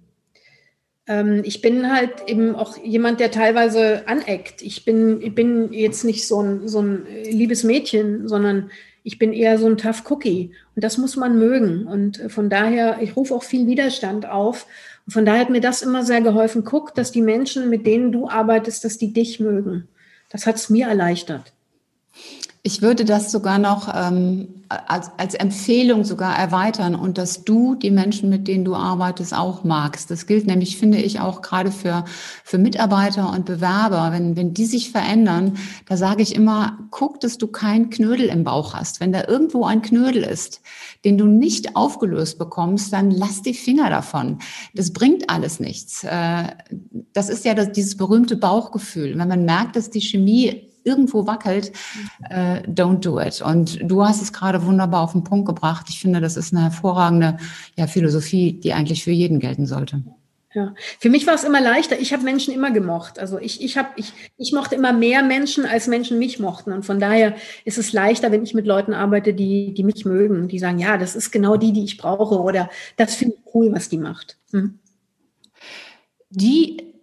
Ähm, 1.06 1.42
ich 1.44 1.60
bin 1.60 1.92
halt 1.92 2.26
eben 2.26 2.54
auch 2.54 2.78
jemand, 2.78 3.20
der 3.20 3.30
teilweise 3.30 4.08
aneckt. 4.08 4.62
Ich 4.62 4.86
bin, 4.86 5.20
ich 5.20 5.34
bin 5.34 5.72
jetzt 5.72 6.04
nicht 6.04 6.26
so 6.26 6.42
ein, 6.42 6.68
so 6.68 6.80
ein 6.80 7.06
liebes 7.24 7.64
Mädchen, 7.64 8.28
sondern 8.28 8.70
ich 9.02 9.18
bin 9.18 9.34
eher 9.34 9.58
so 9.58 9.66
ein 9.66 9.76
Tough 9.76 10.04
Cookie. 10.10 10.52
Und 10.74 10.84
das 10.84 10.96
muss 10.96 11.16
man 11.16 11.38
mögen. 11.38 11.86
Und 11.86 12.22
von 12.28 12.48
daher, 12.48 12.98
ich 13.02 13.14
rufe 13.14 13.34
auch 13.34 13.42
viel 13.42 13.66
Widerstand 13.66 14.26
auf. 14.26 14.66
Und 15.06 15.12
von 15.12 15.26
daher 15.26 15.40
hat 15.40 15.50
mir 15.50 15.60
das 15.60 15.82
immer 15.82 16.02
sehr 16.02 16.22
geholfen. 16.22 16.64
Guck, 16.64 16.94
dass 16.94 17.12
die 17.12 17.22
Menschen, 17.22 17.68
mit 17.68 17.86
denen 17.86 18.10
du 18.10 18.28
arbeitest, 18.28 18.84
dass 18.84 18.96
die 18.96 19.12
dich 19.12 19.38
mögen. 19.38 19.86
Das 20.30 20.46
hat 20.46 20.56
es 20.56 20.70
mir 20.70 20.88
erleichtert. 20.88 21.52
Ich 22.68 22.82
würde 22.82 23.06
das 23.06 23.32
sogar 23.32 23.58
noch 23.58 23.88
ähm, 23.94 24.48
als, 24.68 25.10
als 25.16 25.32
Empfehlung 25.32 26.04
sogar 26.04 26.38
erweitern 26.38 26.94
und 26.94 27.16
dass 27.16 27.42
du 27.42 27.74
die 27.74 27.90
Menschen, 27.90 28.28
mit 28.28 28.46
denen 28.46 28.66
du 28.66 28.74
arbeitest, 28.74 29.32
auch 29.32 29.64
magst. 29.64 30.10
Das 30.10 30.26
gilt 30.26 30.46
nämlich, 30.46 30.76
finde 30.76 30.98
ich, 30.98 31.18
auch 31.18 31.40
gerade 31.40 31.72
für, 31.72 32.04
für 32.44 32.58
Mitarbeiter 32.58 33.32
und 33.32 33.46
Bewerber. 33.46 34.12
Wenn, 34.12 34.36
wenn 34.36 34.52
die 34.52 34.66
sich 34.66 34.90
verändern, 34.90 35.56
da 35.86 35.96
sage 35.96 36.20
ich 36.20 36.34
immer, 36.34 36.76
guck, 36.90 37.20
dass 37.20 37.38
du 37.38 37.46
keinen 37.46 37.88
Knödel 37.88 38.26
im 38.26 38.44
Bauch 38.44 38.74
hast. 38.74 39.00
Wenn 39.00 39.12
da 39.12 39.26
irgendwo 39.26 39.64
ein 39.64 39.80
Knödel 39.80 40.22
ist, 40.22 40.60
den 41.06 41.16
du 41.16 41.24
nicht 41.24 41.74
aufgelöst 41.74 42.38
bekommst, 42.38 42.92
dann 42.92 43.10
lass 43.10 43.40
die 43.40 43.54
Finger 43.54 43.88
davon. 43.88 44.40
Das 44.74 44.92
bringt 44.92 45.30
alles 45.30 45.58
nichts. 45.58 46.04
Äh, 46.04 46.48
das 47.14 47.30
ist 47.30 47.46
ja 47.46 47.54
das, 47.54 47.72
dieses 47.72 47.96
berühmte 47.96 48.36
Bauchgefühl. 48.36 49.16
Wenn 49.16 49.28
man 49.28 49.46
merkt, 49.46 49.74
dass 49.74 49.88
die 49.88 50.02
Chemie 50.02 50.67
irgendwo 50.88 51.26
wackelt, 51.26 51.72
äh, 52.30 52.62
don't 52.62 53.00
do 53.00 53.20
it. 53.20 53.42
Und 53.42 53.78
du 53.82 54.04
hast 54.04 54.22
es 54.22 54.32
gerade 54.32 54.64
wunderbar 54.64 55.02
auf 55.02 55.12
den 55.12 55.24
Punkt 55.24 55.46
gebracht. 55.46 55.86
Ich 55.90 56.00
finde, 56.00 56.20
das 56.20 56.36
ist 56.36 56.52
eine 56.52 56.64
hervorragende 56.64 57.36
ja, 57.76 57.86
Philosophie, 57.86 58.54
die 58.54 58.72
eigentlich 58.72 59.04
für 59.04 59.10
jeden 59.10 59.38
gelten 59.38 59.66
sollte. 59.66 60.02
Ja, 60.54 60.74
für 60.98 61.10
mich 61.10 61.26
war 61.26 61.34
es 61.34 61.44
immer 61.44 61.60
leichter. 61.60 62.00
Ich 62.00 62.12
habe 62.14 62.24
Menschen 62.24 62.54
immer 62.54 62.70
gemocht. 62.70 63.18
Also 63.18 63.38
ich, 63.38 63.62
ich, 63.62 63.76
hab, 63.76 63.98
ich, 63.98 64.12
ich 64.38 64.52
mochte 64.52 64.74
immer 64.74 64.94
mehr 64.94 65.22
Menschen, 65.22 65.66
als 65.66 65.86
Menschen 65.86 66.18
mich 66.18 66.38
mochten. 66.38 66.72
Und 66.72 66.86
von 66.86 66.98
daher 66.98 67.36
ist 67.66 67.76
es 67.76 67.92
leichter, 67.92 68.32
wenn 68.32 68.42
ich 68.42 68.54
mit 68.54 68.66
Leuten 68.66 68.94
arbeite, 68.94 69.34
die, 69.34 69.74
die 69.74 69.84
mich 69.84 70.06
mögen, 70.06 70.48
die 70.48 70.58
sagen, 70.58 70.78
ja, 70.78 70.96
das 70.96 71.14
ist 71.14 71.32
genau 71.32 71.56
die, 71.58 71.72
die 71.72 71.84
ich 71.84 71.98
brauche 71.98 72.40
oder 72.40 72.70
das 72.96 73.14
finde 73.14 73.36
ich 73.36 73.54
cool, 73.54 73.70
was 73.72 73.90
die 73.90 73.98
macht. 73.98 74.38
Hm. 74.52 74.78
Die 76.30 76.94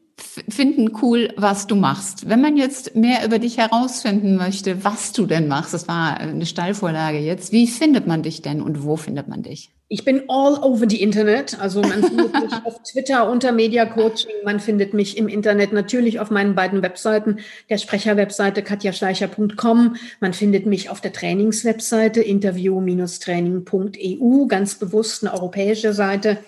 finden 0.50 0.91
cool, 1.02 1.34
was 1.38 1.67
du 1.67 1.76
machst. 1.76 2.30
Wenn 2.30 2.41
man 2.41 2.58
jetzt 2.58 2.95
mehr 2.95 3.26
über 3.26 3.39
dich 3.39 3.58
herausfinden 3.58 4.36
möchte, 4.36 4.84
was 4.84 5.12
du 5.12 5.26
denn 5.26 5.48
machst, 5.48 5.74
das 5.74 5.88
war 5.88 6.17
eine 6.17 6.45
Steilvorlage 6.45 7.19
jetzt, 7.19 7.52
wie 7.52 7.67
findet 7.67 8.08
man 8.08 8.24
dich 8.24 8.41
denn 8.41 8.62
und 8.62 8.84
wo 8.84 8.98
findet 8.98 9.28
man 9.28 9.43
dich? 9.43 9.71
Ich 9.88 10.04
bin 10.04 10.24
all 10.30 10.58
over 10.63 10.89
the 10.89 11.00
Internet. 11.00 11.60
Also 11.60 11.82
man 11.82 12.04
findet 12.04 12.34
mich 12.34 12.54
auf 12.63 12.82
Twitter 12.82 13.30
unter 13.30 13.52
Media 13.52 13.86
Coaching. 13.86 14.32
Man 14.43 14.60
findet 14.60 14.95
mich 14.95 15.15
im 15.15 15.28
Internet 15.28 15.74
natürlich 15.74 16.19
auf 16.19 16.32
meinen 16.32 16.56
beiden 16.56 16.82
Webseiten, 16.82 17.38
der 17.69 17.78
Sprecherwebseite 17.78 18.63
katjaschleicher.com. 18.63 19.95
Man 20.19 20.34
findet 20.34 20.65
mich 20.65 20.89
auf 20.89 21.02
der 21.02 21.13
Trainingswebseite 21.13 22.21
interview-training.eu, 22.21 24.48
ganz 24.48 24.74
bewusst 24.76 25.24
eine 25.24 25.36
europäische 25.36 25.93
Seite. 25.93 26.39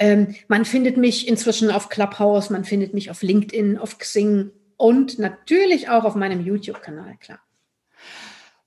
Ähm, 0.00 0.34
man 0.48 0.64
findet 0.64 0.96
mich 0.96 1.28
inzwischen 1.28 1.70
auf 1.70 1.90
Clubhouse, 1.90 2.48
man 2.50 2.64
findet 2.64 2.94
mich 2.94 3.10
auf 3.10 3.22
LinkedIn, 3.22 3.78
auf 3.78 3.98
Xing 3.98 4.50
und 4.78 5.18
natürlich 5.18 5.90
auch 5.90 6.04
auf 6.04 6.14
meinem 6.14 6.44
YouTube-Kanal, 6.44 7.16
klar. 7.20 7.38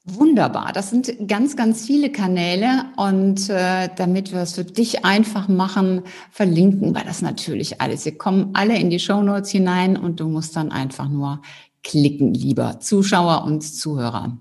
Wunderbar, 0.05 0.73
das 0.73 0.91
sind 0.91 1.27
ganz, 1.27 1.55
ganz 1.55 1.85
viele 1.85 2.11
Kanäle 2.11 2.85
und 2.97 3.49
äh, 3.49 3.89
damit 3.95 4.31
wir 4.31 4.41
es 4.41 4.53
für 4.53 4.65
dich 4.65 5.05
einfach 5.05 5.47
machen, 5.47 6.03
verlinken 6.29 6.93
wir 6.93 7.03
das 7.03 7.21
natürlich 7.21 7.81
alles. 7.81 8.03
Sie 8.03 8.11
kommen 8.11 8.51
alle 8.53 8.77
in 8.77 8.89
die 8.89 8.99
Show 8.99 9.23
Notes 9.23 9.49
hinein 9.49 9.97
und 9.97 10.19
du 10.19 10.27
musst 10.27 10.55
dann 10.55 10.71
einfach 10.71 11.07
nur 11.07 11.41
klicken, 11.83 12.33
lieber 12.33 12.79
Zuschauer 12.79 13.43
und 13.45 13.61
Zuhörer. 13.61 14.37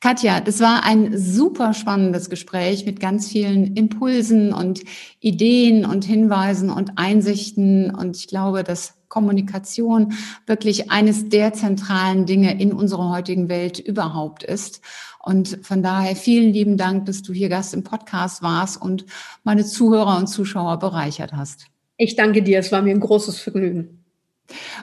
Katja, 0.00 0.40
das 0.40 0.60
war 0.60 0.84
ein 0.84 1.18
super 1.18 1.74
spannendes 1.74 2.30
Gespräch 2.30 2.86
mit 2.86 3.00
ganz 3.00 3.28
vielen 3.28 3.76
Impulsen 3.76 4.54
und 4.54 4.80
Ideen 5.20 5.84
und 5.84 6.06
Hinweisen 6.06 6.70
und 6.70 6.92
Einsichten. 6.96 7.94
Und 7.94 8.16
ich 8.16 8.26
glaube, 8.26 8.64
dass 8.64 8.94
Kommunikation 9.08 10.14
wirklich 10.46 10.90
eines 10.90 11.28
der 11.28 11.52
zentralen 11.52 12.24
Dinge 12.24 12.58
in 12.58 12.72
unserer 12.72 13.10
heutigen 13.10 13.50
Welt 13.50 13.78
überhaupt 13.78 14.42
ist. 14.42 14.80
Und 15.22 15.58
von 15.62 15.82
daher 15.82 16.16
vielen 16.16 16.54
lieben 16.54 16.78
Dank, 16.78 17.04
dass 17.04 17.20
du 17.20 17.34
hier 17.34 17.50
Gast 17.50 17.74
im 17.74 17.84
Podcast 17.84 18.42
warst 18.42 18.80
und 18.80 19.04
meine 19.44 19.66
Zuhörer 19.66 20.16
und 20.16 20.28
Zuschauer 20.28 20.78
bereichert 20.78 21.34
hast. 21.34 21.66
Ich 21.98 22.16
danke 22.16 22.42
dir, 22.42 22.60
es 22.60 22.72
war 22.72 22.80
mir 22.80 22.94
ein 22.94 23.00
großes 23.00 23.38
Vergnügen. 23.38 23.99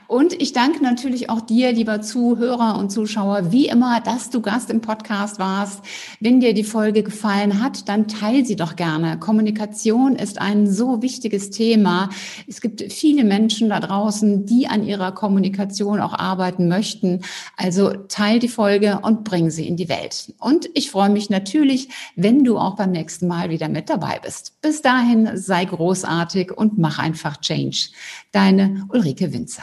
Und 0.08 0.39
ich 0.41 0.53
danke 0.53 0.82
natürlich 0.84 1.30
auch 1.30 1.41
dir, 1.41 1.71
lieber 1.71 2.01
Zuhörer 2.01 2.77
und 2.77 2.91
Zuschauer, 2.91 3.51
wie 3.51 3.67
immer, 3.67 4.01
dass 4.01 4.30
du 4.30 4.41
Gast 4.41 4.69
im 4.69 4.82
Podcast 4.82 5.39
warst. 5.39 5.82
Wenn 6.19 6.39
dir 6.39 6.53
die 6.53 6.63
Folge 6.63 7.03
gefallen 7.03 7.62
hat, 7.62 7.89
dann 7.89 8.08
teil 8.08 8.45
sie 8.45 8.56
doch 8.56 8.75
gerne. 8.75 9.19
Kommunikation 9.19 10.15
ist 10.15 10.39
ein 10.39 10.71
so 10.71 11.01
wichtiges 11.01 11.49
Thema. 11.49 12.10
Es 12.47 12.62
gibt 12.62 12.82
viele 12.91 13.23
Menschen 13.23 13.69
da 13.69 13.80
draußen, 13.80 14.45
die 14.45 14.67
an 14.67 14.84
ihrer 14.84 15.12
Kommunikation 15.12 15.99
auch 15.99 16.13
arbeiten 16.13 16.67
möchten. 16.67 17.21
Also 17.56 17.89
teil 18.08 18.39
die 18.39 18.47
Folge 18.47 18.99
und 19.01 19.23
bring 19.23 19.49
sie 19.49 19.67
in 19.67 19.77
die 19.77 19.89
Welt. 19.89 20.34
Und 20.39 20.69
ich 20.73 20.91
freue 20.91 21.10
mich 21.10 21.30
natürlich, 21.30 21.89
wenn 22.15 22.44
du 22.44 22.58
auch 22.58 22.75
beim 22.75 22.91
nächsten 22.91 23.27
Mal 23.27 23.50
wieder 23.50 23.69
mit 23.69 23.89
dabei 23.89 24.19
bist. 24.23 24.62
Bis 24.62 24.81
dahin 24.81 25.31
sei 25.35 25.65
großartig 25.65 26.52
und 26.52 26.77
mach 26.77 27.00
einfach 27.00 27.37
Change. 27.37 27.89
Deine 28.31 28.85
Ulrike 28.89 29.33
Winzer. 29.33 29.56